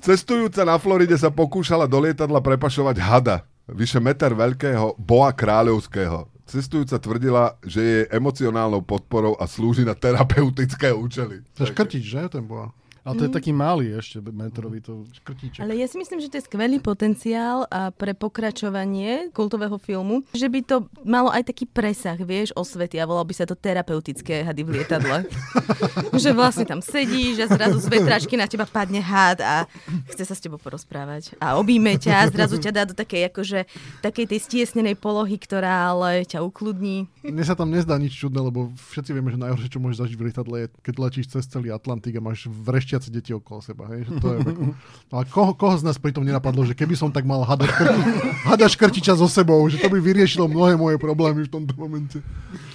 Cestujúca 0.00 0.64
na 0.64 0.76
Floride 0.76 1.16
sa 1.16 1.32
pokúšala 1.32 1.88
do 1.88 1.96
lietadla 2.00 2.40
prepašovať 2.40 2.96
hada, 3.00 3.36
vyše 3.68 4.00
meter 4.00 4.32
veľkého 4.36 4.96
boa 5.00 5.32
kráľovského. 5.32 6.28
Cestujúca 6.44 7.00
tvrdila, 7.00 7.56
že 7.64 7.80
je 7.80 8.00
emocionálnou 8.12 8.84
podporou 8.84 9.32
a 9.40 9.48
slúži 9.48 9.80
na 9.80 9.96
terapeutické 9.96 10.92
účely. 10.92 11.40
To 11.56 11.64
je 11.64 11.72
škrtič, 11.72 12.04
že? 12.04 12.28
Ten 12.28 12.44
bola. 12.44 12.68
Ale 13.04 13.20
to 13.20 13.24
je 13.28 13.36
taký 13.36 13.52
malý 13.52 14.00
ešte 14.00 14.16
metrový. 14.32 14.80
To... 14.88 15.04
Škrtiček. 15.12 15.60
Ale 15.60 15.76
ja 15.76 15.84
si 15.84 16.00
myslím, 16.00 16.24
že 16.24 16.32
to 16.32 16.40
je 16.40 16.48
skvelý 16.48 16.80
potenciál 16.80 17.68
a 17.68 17.92
pre 17.92 18.16
pokračovanie 18.16 19.28
kultového 19.36 19.76
filmu, 19.76 20.24
že 20.32 20.48
by 20.48 20.60
to 20.64 20.88
malo 21.04 21.28
aj 21.28 21.44
taký 21.44 21.68
presah, 21.68 22.16
vieš, 22.16 22.56
o 22.56 22.64
svety 22.64 22.96
a 22.96 23.04
volal 23.04 23.28
by 23.28 23.36
sa 23.36 23.44
to 23.44 23.52
terapeutické 23.52 24.40
hady 24.48 24.64
v 24.64 24.80
lietadle. 24.80 25.28
že 26.22 26.32
vlastne 26.32 26.64
tam 26.64 26.80
sedíš 26.80 27.44
a 27.44 27.46
zrazu 27.52 27.76
z 27.76 27.92
vetračky 27.92 28.40
na 28.40 28.48
teba 28.48 28.64
padne 28.64 29.04
had 29.04 29.36
a 29.44 29.68
chce 30.08 30.24
sa 30.24 30.32
s 30.32 30.40
tebou 30.40 30.56
porozprávať. 30.56 31.36
A 31.44 31.60
obíme 31.60 32.00
ťa 32.00 32.24
a 32.24 32.30
zrazu 32.32 32.56
ťa 32.56 32.72
dá 32.72 32.82
do 32.88 32.96
takej, 32.96 33.28
akože, 33.28 33.68
takej 34.00 34.32
tej 34.32 34.40
stiesnenej 34.40 34.96
polohy, 34.96 35.36
ktorá 35.36 35.92
ale 35.92 36.24
ťa 36.24 36.40
ukludní. 36.40 37.04
Mne 37.20 37.44
sa 37.44 37.52
tam 37.52 37.68
nezdá 37.68 38.00
nič 38.00 38.16
čudné, 38.16 38.40
lebo 38.40 38.72
všetci 38.96 39.10
vieme, 39.12 39.28
že 39.28 39.36
najhoršie, 39.44 39.68
čo 39.68 39.82
môžeš 39.84 40.00
zažiť 40.00 40.16
v 40.16 40.24
lietadle, 40.24 40.56
je, 40.56 40.66
keď 40.80 40.94
letíš 40.96 41.26
cez 41.28 41.44
celý 41.44 41.68
Atlantik 41.68 42.16
a 42.16 42.24
máš 42.24 42.48
vrešťace 42.94 43.10
deti 43.10 43.32
okolo 43.34 43.58
seba. 43.58 43.90
Hej? 43.90 44.06
Že 44.06 44.12
to 44.16 44.26
je 44.28 44.38
pekné. 44.40 44.66
no 45.10 45.14
a 45.14 45.22
koho, 45.24 45.52
koho 45.52 45.74
z 45.74 45.82
nás 45.82 45.98
pritom 45.98 46.22
nenapadlo, 46.22 46.62
že 46.62 46.72
keby 46.72 46.94
som 46.94 47.10
tak 47.10 47.26
mal 47.26 47.42
hada, 47.42 47.66
škrti, 47.66 48.00
hada 48.48 48.66
škrtiča 48.66 49.18
so 49.18 49.26
sebou, 49.26 49.58
že 49.66 49.82
to 49.82 49.90
by 49.90 49.98
vyriešilo 49.98 50.46
mnohé 50.46 50.78
moje 50.78 50.96
problémy 50.96 51.42
v 51.44 51.50
tomto 51.50 51.74
momente. 51.74 52.22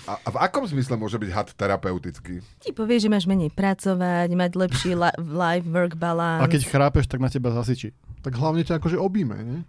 A, 0.04 0.20
a 0.20 0.30
v 0.30 0.38
akom 0.42 0.68
zmysle 0.68 1.00
môže 1.00 1.16
byť 1.16 1.30
had 1.32 1.48
terapeutický? 1.56 2.44
Ti 2.60 2.72
povie, 2.76 3.00
že 3.00 3.08
máš 3.08 3.24
menej 3.24 3.50
pracovať, 3.50 4.28
mať 4.30 4.52
lepší 4.58 4.92
li- 4.94 5.18
life-work 5.18 5.96
balance. 5.96 6.44
A 6.44 6.52
keď 6.52 6.62
chrápeš, 6.68 7.08
tak 7.08 7.24
na 7.24 7.32
teba 7.32 7.56
zasičí. 7.56 7.96
Tak 8.20 8.36
hlavne 8.36 8.68
ťa 8.68 8.84
akože 8.84 9.00
objíme, 9.00 9.40
nie? 9.40 9.60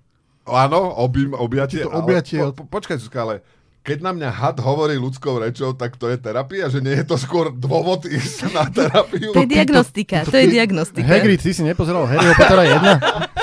Áno, 0.42 0.90
objím, 0.98 1.30
objatie. 1.30 1.86
To 1.86 1.94
objatie- 1.94 2.42
Ale, 2.42 2.50
po, 2.50 2.66
po, 2.66 2.80
počkaj, 2.80 2.98
Zuzka, 2.98 3.22
ale 3.22 3.34
keď 3.80 3.98
na 4.04 4.12
mňa 4.12 4.28
had 4.28 4.60
hovorí 4.60 5.00
ľudskou 5.00 5.40
rečou, 5.40 5.72
tak 5.72 5.96
to 5.96 6.12
je 6.12 6.20
terapia, 6.20 6.68
že 6.68 6.84
nie 6.84 6.92
je 7.00 7.04
to 7.08 7.16
skôr 7.16 7.48
dôvod 7.48 8.04
ísť 8.04 8.52
na 8.52 8.68
terapiu? 8.68 9.32
To 9.32 9.40
je 9.40 9.48
diagnostika, 9.48 10.28
to 10.28 10.36
je 10.36 10.52
diagnostika. 10.52 11.08
Hagrid, 11.08 11.40
ty 11.40 11.56
si 11.56 11.64
nepozeral 11.64 12.04
Harryho 12.04 12.36
Pottera 12.36 12.64
1? 12.68 13.40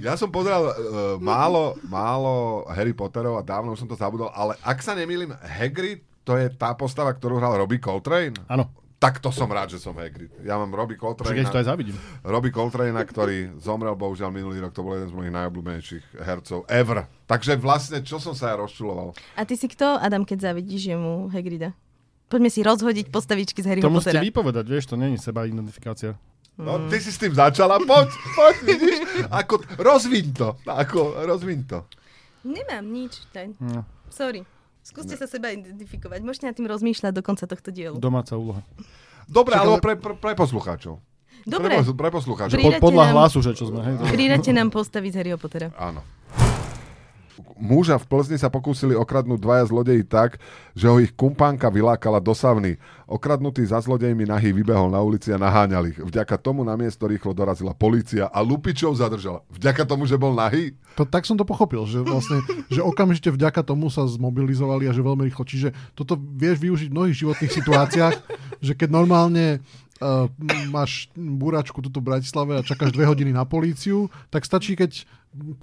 Ja 0.00 0.16
som 0.16 0.32
pozeral 0.32 0.64
uh, 0.64 0.74
málo, 1.20 1.76
málo 1.84 2.64
Harry 2.72 2.96
Potterov 2.96 3.40
a 3.40 3.44
dávno 3.44 3.76
už 3.76 3.84
som 3.84 3.88
to 3.88 3.96
zabudol, 3.96 4.32
ale 4.32 4.56
ak 4.64 4.80
sa 4.80 4.96
nemýlim, 4.96 5.32
Hagrid 5.44 6.00
to 6.24 6.36
je 6.36 6.48
tá 6.52 6.72
postava, 6.76 7.12
ktorú 7.12 7.36
hral 7.40 7.56
Robbie 7.56 7.80
Coltrane? 7.80 8.36
Áno, 8.48 8.68
Tak 9.00 9.16
to 9.16 9.32
som 9.32 9.48
rád, 9.48 9.72
že 9.72 9.80
som 9.80 9.96
Hagrid. 9.96 10.28
Ja 10.44 10.60
mám 10.60 10.76
Robbie 10.76 11.00
Coltrane. 11.00 11.32
to 11.40 11.56
aj 11.56 11.72
závidím. 11.72 11.96
Robbie 12.20 12.52
Coltrane, 12.52 13.00
ktorý 13.00 13.56
zomrel 13.56 13.96
bohužiaľ 13.96 14.28
minulý 14.28 14.60
rok, 14.60 14.76
to 14.76 14.84
bol 14.84 14.92
jeden 14.92 15.08
z 15.08 15.16
mojich 15.16 15.32
najobľúbenejších 15.32 16.20
hercov 16.20 16.68
ever. 16.68 17.08
Takže 17.24 17.56
vlastne, 17.56 18.04
čo 18.04 18.20
som 18.20 18.36
sa 18.36 18.52
ja 18.52 18.60
rozčuloval? 18.60 19.16
A 19.34 19.48
ty 19.48 19.56
si 19.56 19.72
kto, 19.72 19.96
Adam, 19.96 20.28
keď 20.28 20.52
zavidíš 20.52 20.92
jemu 20.92 21.32
Hagrida? 21.32 21.72
Poďme 22.28 22.52
si 22.52 22.60
rozhodiť 22.60 23.08
postavičky 23.08 23.64
z 23.64 23.66
Harryho 23.72 23.88
To 23.88 23.90
musíte 23.90 24.20
Pottera. 24.20 24.28
vypovedať, 24.28 24.64
vieš, 24.68 24.84
to 24.92 25.00
není 25.00 25.16
seba 25.16 25.48
identifikácia. 25.48 26.20
No, 26.60 26.76
ty 26.92 27.00
si 27.00 27.08
s 27.08 27.16
tým 27.16 27.32
začala, 27.32 27.80
poď, 27.80 28.12
poď, 28.36 28.56
vidíš? 28.68 28.96
Ako, 29.32 29.64
rozviň 29.80 30.26
to, 30.36 30.48
ako, 30.68 31.24
rozviň 31.24 31.60
to. 31.64 31.88
Nemám 32.44 32.84
nič. 32.84 33.24
Ten. 33.32 33.56
No, 33.64 33.80
Sorry. 34.12 34.44
Skúste 34.80 35.14
sa 35.14 35.26
seba 35.26 35.50
identifikovať. 35.50 36.20
Môžete 36.20 36.44
nad 36.46 36.54
tým 36.54 36.66
rozmýšľať 36.66 37.12
do 37.12 37.22
konca 37.22 37.44
tohto 37.44 37.68
dielu. 37.70 37.96
domáca 37.96 38.34
úloha. 38.34 38.64
Dobre, 39.26 39.54
Čak, 39.54 39.60
alebo 39.60 39.76
ale- 39.76 39.84
pre, 39.84 39.94
pre, 39.94 40.12
pre 40.16 40.32
poslucháčov. 40.34 40.98
Dobre, 41.42 41.80
Pre, 41.80 41.94
pre 41.94 42.10
poslucháčov. 42.10 42.58
Pod, 42.58 42.72
podľa 42.82 43.04
nám- 43.06 43.14
hlasu, 43.16 43.38
že 43.40 43.56
čo 43.56 43.68
sme, 43.68 43.80
hej. 43.80 43.94
nám 44.52 44.68
postavy 44.68 45.08
z 45.08 45.24
Harryho 45.24 45.38
Pottera. 45.40 45.72
Áno. 45.74 46.04
Muža 47.56 47.96
v 47.96 48.08
Plzni 48.10 48.36
sa 48.36 48.52
pokúsili 48.52 48.92
okradnúť 48.92 49.40
dvaja 49.40 49.64
zlodeji 49.70 50.02
tak, 50.04 50.42
že 50.74 50.90
ho 50.90 50.98
ich 50.98 51.14
kumpánka 51.14 51.70
vylákala 51.70 52.18
do 52.18 52.34
savny. 52.36 52.76
Okradnutý 53.06 53.64
za 53.66 53.80
zlodejmi 53.82 54.26
nahý 54.26 54.54
vybehol 54.54 54.90
na 54.90 55.02
ulici 55.02 55.34
a 55.34 55.38
naháňal 55.38 55.90
ich. 55.90 55.98
Vďaka 55.98 56.36
tomu 56.38 56.62
na 56.62 56.78
miesto 56.78 57.06
rýchlo 57.06 57.34
dorazila 57.34 57.74
polícia 57.74 58.28
a 58.30 58.38
Lupičov 58.42 58.98
zadržala. 58.98 59.42
Vďaka 59.50 59.82
tomu, 59.86 60.06
že 60.06 60.20
bol 60.20 60.34
nahý? 60.36 60.74
To, 60.98 61.06
tak 61.06 61.26
som 61.26 61.38
to 61.38 61.46
pochopil, 61.46 61.86
že 61.86 62.02
vlastne, 62.02 62.42
že 62.70 62.82
okamžite 62.82 63.30
vďaka 63.30 63.62
tomu 63.62 63.88
sa 63.90 64.06
zmobilizovali 64.06 64.86
a 64.86 64.94
že 64.94 65.02
veľmi 65.02 65.26
rýchlo. 65.30 65.44
Čiže 65.46 65.68
toto 65.94 66.18
vieš 66.18 66.60
využiť 66.62 66.88
v 66.90 66.96
mnohých 66.96 67.18
životných 67.18 67.52
situáciách, 67.56 68.14
že 68.60 68.72
keď 68.74 68.88
normálne 68.90 69.58
uh, 70.02 70.26
máš 70.68 71.08
búračku 71.14 71.82
tuto 71.82 71.98
v 72.02 72.14
Bratislave 72.14 72.58
a 72.58 72.66
čakáš 72.66 72.94
dve 72.94 73.06
hodiny 73.06 73.34
na 73.34 73.46
políciu, 73.46 74.10
tak 74.28 74.46
stačí, 74.46 74.74
keď 74.74 75.06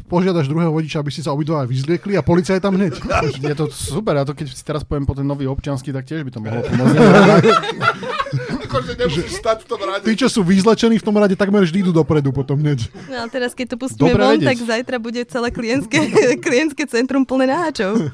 požiadaš 0.07 0.47
druhého 0.47 0.71
vodiča, 0.71 1.03
aby 1.03 1.11
ste 1.11 1.27
sa 1.27 1.35
obidva 1.35 1.67
vyzliekli 1.67 2.15
a 2.15 2.23
policia 2.23 2.55
je 2.55 2.63
tam 2.63 2.79
hneď. 2.79 2.95
Je 3.43 3.55
to 3.55 3.67
super, 3.67 4.15
a 4.15 4.23
to 4.23 4.31
keď 4.31 4.47
si 4.47 4.63
teraz 4.63 4.87
poviem 4.87 5.03
po 5.03 5.11
ten 5.11 5.27
nový 5.27 5.43
občiansky, 5.43 5.91
tak 5.91 6.07
tiež 6.07 6.23
by 6.23 6.31
to 6.31 6.39
mohlo 6.39 6.63
pomôcť. 6.63 6.95
Akože 8.67 8.99
nemusíš 8.99 9.39
stať 9.39 9.63
v 9.63 9.67
tom 9.67 9.81
rade. 9.83 10.03
Tí, 10.07 10.13
čo 10.15 10.27
sú 10.31 10.43
vyzlečení 10.43 10.99
v 10.99 11.05
tom 11.05 11.15
rade, 11.15 11.35
takmer 11.35 11.63
vždy 11.63 11.83
idú 11.83 11.91
dopredu 11.91 12.31
potom 12.31 12.59
hneď. 12.59 12.87
No 13.11 13.27
ale 13.27 13.29
teraz, 13.31 13.51
keď 13.55 13.75
to 13.75 13.77
pustíme 13.79 14.07
Dobre 14.07 14.23
von, 14.23 14.35
vedieť. 14.39 14.47
tak 14.51 14.59
zajtra 14.63 14.97
bude 14.99 15.21
celé 15.27 15.47
klientské, 15.51 15.97
klientské 16.47 16.83
centrum 16.87 17.23
plné 17.27 17.51
naháčov. 17.51 18.11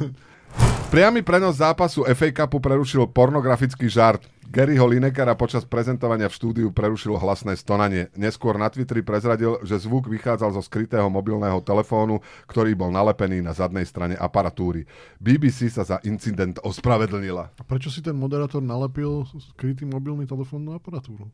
Priamy 0.93 1.25
prenos 1.25 1.57
zápasu 1.57 2.05
FA 2.05 2.29
Cupu 2.29 2.61
prerušil 2.61 3.09
pornografický 3.09 3.89
žart. 3.89 4.29
Garyho 4.45 4.85
Linekera 4.85 5.33
počas 5.33 5.65
prezentovania 5.65 6.29
v 6.29 6.37
štúdiu 6.37 6.67
prerušilo 6.69 7.17
hlasné 7.17 7.57
stonanie. 7.57 8.13
Neskôr 8.13 8.61
na 8.61 8.69
Twitteri 8.69 9.01
prezradil, 9.01 9.57
že 9.65 9.81
zvuk 9.81 10.05
vychádzal 10.05 10.53
zo 10.53 10.61
skrytého 10.61 11.09
mobilného 11.09 11.65
telefónu, 11.65 12.21
ktorý 12.45 12.77
bol 12.77 12.93
nalepený 12.93 13.41
na 13.41 13.57
zadnej 13.57 13.89
strane 13.89 14.13
aparatúry. 14.13 14.85
BBC 15.17 15.73
sa 15.73 15.81
za 15.81 15.97
incident 16.05 16.61
ospravedlnila. 16.61 17.57
A 17.57 17.63
prečo 17.65 17.89
si 17.89 18.05
ten 18.05 18.13
moderátor 18.13 18.61
nalepil 18.61 19.25
skrytý 19.57 19.89
mobilný 19.89 20.29
telefónnu 20.29 20.77
aparatúru? 20.77 21.25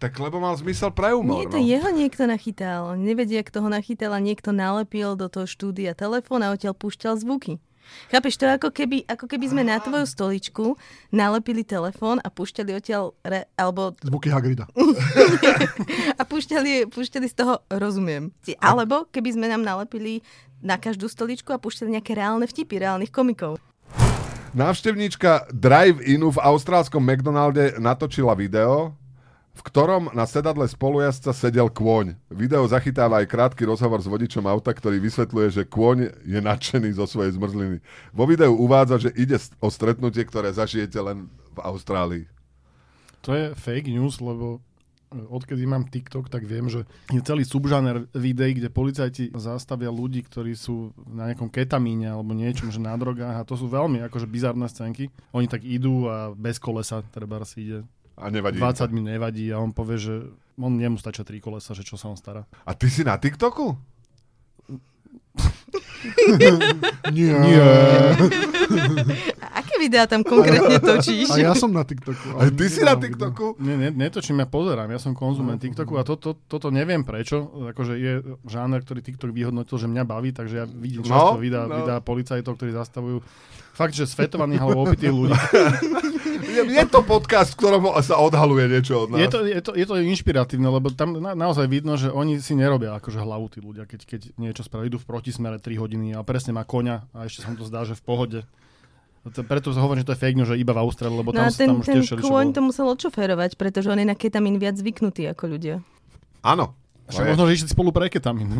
Tak 0.00 0.16
lebo 0.24 0.40
mal 0.40 0.56
zmysel 0.56 0.88
pre 0.88 1.12
humor. 1.12 1.44
Nie, 1.44 1.52
to 1.52 1.60
no. 1.60 1.68
jeho 1.68 1.92
niekto 1.92 2.24
nachytal. 2.24 2.96
Nevedia, 2.96 3.44
kto 3.44 3.60
ho 3.60 3.68
nachytal 3.68 4.16
a 4.16 4.24
niekto 4.24 4.56
nalepil 4.56 5.20
do 5.20 5.28
toho 5.28 5.44
štúdia 5.44 5.92
telefón 5.92 6.40
a 6.40 6.48
odtiaľ 6.48 6.72
púšťal 6.72 7.20
zvuky. 7.20 7.60
Chápeš, 8.10 8.36
to 8.36 8.44
je 8.48 8.56
ako 8.56 8.70
keby, 8.72 9.04
ako 9.08 9.26
keby 9.28 9.46
sme 9.48 9.62
na 9.64 9.80
tvoju 9.80 10.04
stoličku 10.04 10.76
nalepili 11.10 11.64
telefón 11.64 12.20
a 12.20 12.28
púšťali 12.28 12.70
odtiaľ, 12.76 13.16
re, 13.24 13.48
alebo 13.56 13.96
Zvuky 14.04 14.28
Hagrida. 14.28 14.68
a 16.20 16.22
púšťali, 16.22 16.92
púšťali 16.92 17.26
z 17.28 17.34
toho 17.36 17.64
rozumiem. 17.72 18.30
Alebo 18.60 19.08
keby 19.08 19.36
sme 19.36 19.46
nám 19.48 19.64
nalepili 19.64 20.20
na 20.62 20.78
každú 20.78 21.10
stoličku 21.10 21.50
a 21.50 21.58
púšťali 21.58 21.98
nejaké 21.98 22.14
reálne 22.14 22.46
vtipy, 22.46 22.78
reálnych 22.78 23.10
komikov. 23.10 23.58
Návštevníčka 24.52 25.48
Drive-Inu 25.48 26.28
v 26.36 26.42
austrálskom 26.44 27.00
McDonalde 27.00 27.80
natočila 27.80 28.36
video, 28.36 28.92
v 29.52 29.60
ktorom 29.60 30.08
na 30.16 30.24
sedadle 30.24 30.64
spolujazca 30.64 31.36
sedel 31.36 31.68
kôň. 31.68 32.16
Video 32.32 32.64
zachytáva 32.64 33.20
aj 33.20 33.28
krátky 33.28 33.68
rozhovor 33.68 34.00
s 34.00 34.08
vodičom 34.08 34.48
auta, 34.48 34.72
ktorý 34.72 34.96
vysvetľuje, 34.96 35.48
že 35.52 35.62
kôň 35.68 36.24
je 36.24 36.40
nadšený 36.40 36.96
zo 36.96 37.04
svojej 37.04 37.36
zmrzliny. 37.36 37.78
Vo 38.16 38.24
videu 38.24 38.56
uvádza, 38.56 39.08
že 39.08 39.10
ide 39.12 39.36
o 39.60 39.68
stretnutie, 39.68 40.24
ktoré 40.24 40.56
zažijete 40.56 40.96
len 41.04 41.28
v 41.52 41.58
Austrálii. 41.60 42.24
To 43.28 43.36
je 43.36 43.52
fake 43.54 43.92
news, 43.92 44.18
lebo 44.24 44.64
odkedy 45.12 45.68
mám 45.68 45.84
TikTok, 45.84 46.32
tak 46.32 46.48
viem, 46.48 46.72
že 46.72 46.88
je 47.12 47.20
celý 47.20 47.44
subžáner 47.44 48.08
videí, 48.16 48.56
kde 48.56 48.72
policajti 48.72 49.28
zastavia 49.36 49.92
ľudí, 49.92 50.24
ktorí 50.24 50.56
sú 50.56 50.96
na 51.04 51.28
nejakom 51.28 51.52
ketamíne 51.52 52.08
alebo 52.08 52.32
niečom, 52.32 52.72
že 52.72 52.80
na 52.80 52.96
drogách 52.96 53.36
a 53.36 53.46
to 53.46 53.54
sú 53.54 53.68
veľmi 53.68 54.00
akože 54.08 54.24
bizarné 54.24 54.64
scénky. 54.72 55.12
Oni 55.36 55.44
tak 55.44 55.62
idú 55.62 56.08
a 56.08 56.32
bez 56.32 56.56
kolesa 56.56 57.04
treba 57.12 57.44
si 57.44 57.68
ide. 57.68 57.78
A 58.18 58.28
nevadí. 58.28 58.58
20 58.60 58.92
mi 58.92 59.00
nevadí 59.00 59.48
a 59.52 59.58
on 59.58 59.72
povie, 59.72 59.98
že 59.98 60.14
on 60.60 60.76
nemu 60.76 61.00
stačia 61.00 61.24
tri 61.24 61.40
kolesa, 61.40 61.72
že 61.72 61.82
čo 61.82 61.96
sa 61.96 62.12
on 62.12 62.16
stará. 62.18 62.44
A 62.64 62.76
ty 62.76 62.92
si 62.92 63.02
na 63.02 63.16
TikToku? 63.16 63.72
Nie. 67.14 67.32
Nie. 67.38 67.62
A 69.38 69.62
aké 69.62 69.78
videá 69.78 70.04
tam 70.10 70.26
konkrétne 70.26 70.82
točíš? 70.82 71.30
A 71.30 71.38
ja 71.38 71.52
som 71.54 71.70
na 71.70 71.86
TikToku. 71.86 72.36
A 72.36 72.50
ty 72.50 72.66
si 72.66 72.82
na 72.82 72.92
Nemám 72.92 73.00
video. 73.00 73.30
TikToku? 73.30 73.46
Ne, 73.62 73.74
ne, 73.78 73.88
netočím, 73.94 74.42
ja 74.42 74.48
pozerám, 74.50 74.90
ja 74.90 74.98
som 74.98 75.14
konzument 75.14 75.62
TikToku 75.62 75.94
a 75.96 76.02
to, 76.02 76.18
to, 76.18 76.34
toto 76.50 76.68
neviem 76.74 77.06
prečo, 77.06 77.48
akože 77.72 77.94
je 77.96 78.12
žáner, 78.50 78.82
ktorý 78.82 79.00
TikTok 79.00 79.30
vyhodnotil, 79.30 79.78
že 79.78 79.86
mňa 79.86 80.04
baví, 80.04 80.34
takže 80.34 80.54
ja 80.58 80.66
vidím 80.66 81.06
No, 81.06 81.08
často 81.08 81.38
videá, 81.38 81.64
no. 81.70 81.86
videá 81.86 81.98
policajtov, 82.02 82.58
ktorí 82.58 82.70
zastavujú 82.74 83.22
fakt, 83.72 83.94
že 83.96 84.04
svetovaných 84.04 84.60
alebo 84.60 84.84
opitých 84.84 85.14
ľudí. 85.14 85.32
Je, 86.42 86.62
je 86.66 86.84
to 86.90 87.00
podcast, 87.06 87.54
v 87.54 87.56
ktorom 87.62 87.82
sa 88.02 88.18
odhaluje 88.18 88.66
niečo 88.66 89.06
od 89.06 89.14
nás. 89.14 89.22
Je 89.22 89.28
to, 89.30 89.38
je, 89.46 89.60
to, 89.62 89.72
je 89.78 89.86
to 89.86 89.94
inšpiratívne, 90.02 90.66
lebo 90.66 90.90
tam 90.90 91.14
na, 91.22 91.38
naozaj 91.38 91.70
vidno, 91.70 91.94
že 91.94 92.10
oni 92.10 92.42
si 92.42 92.58
nerobia 92.58 92.98
akože 92.98 93.22
hlavu 93.22 93.46
tí 93.46 93.62
ľudia, 93.62 93.86
keď, 93.86 94.00
keď 94.02 94.20
niečo 94.36 94.66
spravia, 94.66 94.90
idú 94.90 94.98
v 94.98 95.06
protismere 95.06 95.62
3 95.62 95.78
hodiny 95.78 96.06
a 96.18 96.26
presne 96.26 96.50
má 96.50 96.66
koňa 96.66 97.06
a 97.14 97.30
ešte 97.30 97.46
sa 97.46 97.54
mu 97.54 97.56
to 97.56 97.66
zdá, 97.66 97.86
že 97.86 97.94
v 97.94 98.02
pohode. 98.02 98.40
To, 99.22 99.40
preto 99.46 99.70
sa 99.70 99.78
hovorím, 99.86 100.02
že 100.02 100.08
to 100.10 100.14
je 100.18 100.22
fake 100.26 100.34
news, 100.34 100.50
že 100.50 100.58
iba 100.58 100.74
v 100.74 100.82
Austrálii, 100.82 101.14
lebo 101.22 101.30
No 101.30 101.46
tam, 101.46 101.54
ten, 101.54 101.68
tam 101.70 101.78
už 101.78 101.86
ten 101.86 101.94
tiež 102.02 102.18
kôň 102.18 102.46
to 102.50 102.60
musel 102.60 102.90
odšoférovať, 102.90 103.54
pretože 103.54 103.86
on 103.86 104.02
je 104.02 104.06
na 104.10 104.18
ketamín 104.18 104.58
viac 104.58 104.74
zvyknutý 104.74 105.30
ako 105.30 105.46
ľudia. 105.46 105.78
Áno. 106.42 106.74
Však 107.06 107.34
možno, 107.34 107.46
že 107.46 107.62
išli 107.62 107.68
spolu 107.70 107.94
pre 107.94 108.10
ketamín. 108.10 108.50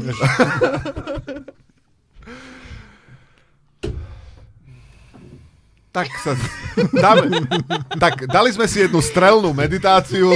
Tak 5.93 6.09
sa 6.25 6.33
dáme. 7.05 7.45
tak 8.01 8.25
dali 8.25 8.49
sme 8.49 8.65
si 8.65 8.81
jednu 8.81 9.05
strelnú 9.05 9.53
meditáciu. 9.53 10.33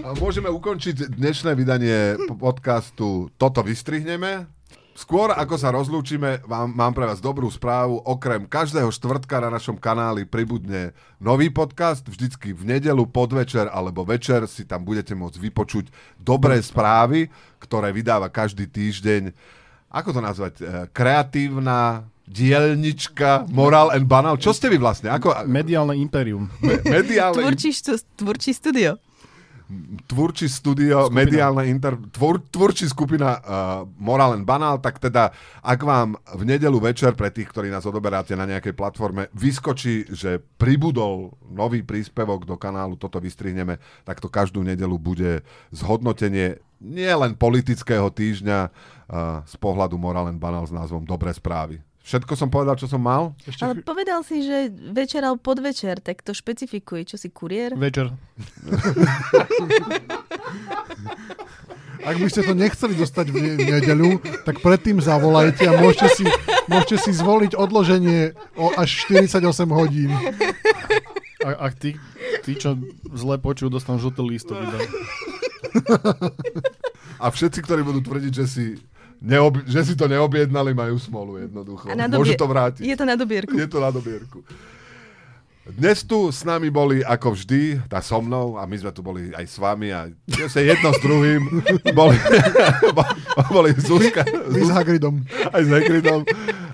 A 0.00 0.16
môžeme 0.16 0.48
ukončiť 0.48 1.12
dnešné 1.12 1.52
vydanie 1.52 2.16
podcastu 2.40 3.28
Toto 3.36 3.60
vystrihneme. 3.60 4.48
Skôr 4.96 5.32
ako 5.32 5.56
sa 5.56 5.72
rozlúčime, 5.72 6.44
vám, 6.44 6.76
mám 6.76 6.92
pre 6.92 7.08
vás 7.08 7.24
dobrú 7.24 7.48
správu. 7.48 8.00
Okrem 8.04 8.44
každého 8.44 8.92
štvrtka 8.92 9.40
na 9.44 9.48
našom 9.48 9.76
kanáli 9.76 10.24
pribudne 10.24 10.92
nový 11.16 11.48
podcast. 11.48 12.04
Vždycky 12.04 12.52
v 12.56 12.76
nedelu, 12.76 13.04
podvečer 13.08 13.68
alebo 13.68 14.04
večer 14.04 14.44
si 14.48 14.64
tam 14.68 14.84
budete 14.84 15.16
môcť 15.16 15.36
vypočuť 15.40 15.88
dobré 16.20 16.60
správy, 16.60 17.28
ktoré 17.60 17.92
vydáva 17.96 18.28
každý 18.28 18.68
týždeň. 18.68 19.32
Ako 19.90 20.10
to 20.10 20.20
nazvať? 20.20 20.54
Eh, 20.56 20.66
Kreatívna 20.88 22.06
dielnička 22.24 23.50
Moral 23.50 23.90
and 23.90 24.06
Banal. 24.06 24.38
Čo 24.38 24.54
ste 24.54 24.70
vy 24.70 24.78
vlastne? 24.78 25.10
Ako, 25.10 25.34
Mediálne 25.44 25.98
impérium. 25.98 26.46
me- 26.60 26.78
mediálne 26.80 27.34
Tvurčí, 27.36 27.70
štú- 27.70 27.98
tvurčí 28.14 28.54
studio. 28.54 29.02
tvurčí 30.04 30.46
studio, 30.46 31.06
Skupina. 31.06 31.14
mediálne 31.16 31.62
inter, 31.66 31.94
tvor, 32.10 32.42
tvurčí 32.44 32.86
skupina 32.86 33.28
uh, 33.32 33.42
Moral 33.96 34.34
and 34.34 34.42
Banal, 34.42 34.78
tak 34.78 34.98
teda 34.98 35.30
ak 35.60 35.78
vám 35.80 36.18
v 36.18 36.42
nedelu 36.44 36.74
večer, 36.76 37.14
pre 37.14 37.30
tých, 37.30 37.46
ktorí 37.48 37.70
nás 37.70 37.86
odoberáte 37.86 38.34
na 38.34 38.46
nejakej 38.46 38.74
platforme, 38.74 39.30
vyskočí, 39.30 40.10
že 40.10 40.42
pribudol 40.58 41.38
nový 41.46 41.82
príspevok 41.82 42.42
do 42.44 42.58
kanálu, 42.58 42.94
toto 42.94 43.18
vystrihneme, 43.18 43.78
tak 44.02 44.18
to 44.18 44.26
každú 44.26 44.62
nedelu 44.62 44.98
bude 44.98 45.46
zhodnotenie 45.70 46.58
nie 46.80 47.12
len 47.12 47.36
politického 47.36 48.10
týždňa 48.10 48.58
uh, 48.64 48.70
z 49.44 49.54
pohľadu 49.58 49.98
Moral 49.98 50.30
and 50.30 50.38
Banal 50.38 50.62
s 50.62 50.72
názvom 50.72 51.02
Dobré 51.02 51.34
správy. 51.34 51.82
Všetko 52.00 52.32
som 52.32 52.48
povedal, 52.48 52.80
čo 52.80 52.88
som 52.88 53.02
mal? 53.02 53.36
Ešte 53.44 53.60
Ale 53.60 53.84
povedal 53.84 54.24
si, 54.24 54.40
že 54.40 54.72
večer 54.72 55.20
alebo 55.20 55.42
podvečer, 55.42 56.00
tak 56.00 56.24
to 56.24 56.32
špecifikuj. 56.32 57.04
Čo 57.04 57.20
si 57.20 57.28
kuriér? 57.28 57.76
Večer. 57.76 58.08
Ak 62.00 62.16
by 62.16 62.28
ste 62.32 62.48
to 62.48 62.56
nechceli 62.56 62.96
dostať 62.96 63.26
v 63.28 63.36
ne- 63.36 63.56
v 63.60 63.66
nedeľu, 63.76 64.10
tak 64.48 64.64
predtým 64.64 65.04
zavolajte 65.04 65.68
a 65.68 65.76
môžete 65.76 66.08
si, 66.16 66.24
môžete 66.72 66.96
si 67.04 67.12
zvoliť 67.12 67.52
odloženie 67.52 68.32
o 68.56 68.72
až 68.72 69.04
48 69.12 69.44
hodín. 69.68 70.08
A, 71.44 71.68
ak 71.68 71.76
tí, 71.76 72.00
tí, 72.48 72.56
čo 72.56 72.80
zle 73.12 73.36
počujú, 73.36 73.68
dostanú 73.68 74.00
žltý 74.00 74.24
lístok. 74.24 74.56
A 77.20 77.28
všetci, 77.28 77.60
ktorí 77.60 77.84
budú 77.84 78.00
tvrdiť, 78.00 78.32
že 78.32 78.46
si, 78.48 78.64
neob- 79.20 79.62
že 79.64 79.80
si 79.82 79.94
to 79.94 80.04
neobjednali, 80.04 80.72
majú 80.72 80.96
smolu 80.96 81.38
jednoducho. 81.38 81.86
A 81.86 81.94
na 81.94 82.06
Môžu 82.06 82.32
dobie- 82.32 82.36
to 82.36 82.46
vrátiť. 82.46 82.82
Je 82.82 82.94
to 82.94 83.04
na 83.04 83.14
dobierku. 83.14 83.52
Je 83.52 83.66
to 83.66 83.78
na 83.78 83.88
dobierku. 83.88 84.40
Dnes 85.70 86.02
tu 86.02 86.26
s 86.26 86.42
nami 86.42 86.66
boli 86.66 86.98
ako 86.98 87.30
vždy, 87.32 87.86
tá 87.86 88.00
so 88.00 88.18
mnou 88.18 88.58
a 88.58 88.66
my 88.66 88.74
sme 88.74 88.90
tu 88.90 89.00
boli 89.00 89.30
aj 89.30 89.44
s 89.44 89.54
vami 89.54 89.88
a 89.88 90.10
sa 90.48 90.58
jedno 90.58 90.90
s 90.90 90.98
druhým. 90.98 91.46
boli, 91.94 92.16
boli 93.54 93.70
Zuzka, 93.78 94.26
My 94.50 94.60
s 94.60 94.70
Hagridom. 94.72 95.22
aj 95.46 95.62
s 95.62 95.70
Hagridom, 95.70 96.20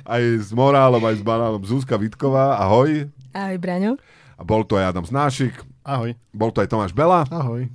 aj 0.02 0.22
s 0.40 0.50
Morálom, 0.50 1.02
aj 1.02 1.12
s 1.12 1.22
Banálom. 1.22 1.60
Zuzka 1.60 1.94
Vitková, 1.94 2.56
ahoj. 2.56 3.04
Ahoj, 3.30 3.56
Braňo. 3.58 3.92
A 4.32 4.42
bol 4.42 4.64
to 4.64 4.76
aj 4.76 4.88
Adam 4.88 5.04
Znášik, 5.04 5.52
Ahoj. 5.82 6.16
bol 6.30 6.48
to 6.48 6.64
aj 6.64 6.68
Tomáš 6.68 6.92
Bela. 6.92 7.28
Ahoj. 7.28 7.68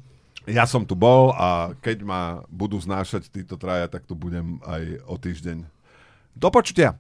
Ja 0.51 0.67
som 0.67 0.83
tu 0.83 0.93
bol 0.93 1.31
a 1.33 1.71
keď 1.79 2.03
ma 2.03 2.21
budú 2.51 2.75
znášať 2.75 3.31
títo 3.31 3.55
traja, 3.55 3.87
tak 3.87 4.03
tu 4.03 4.13
budem 4.13 4.59
aj 4.67 4.83
o 5.07 5.15
týždeň. 5.15 5.63
Do 6.35 6.51
počutia. 6.51 6.99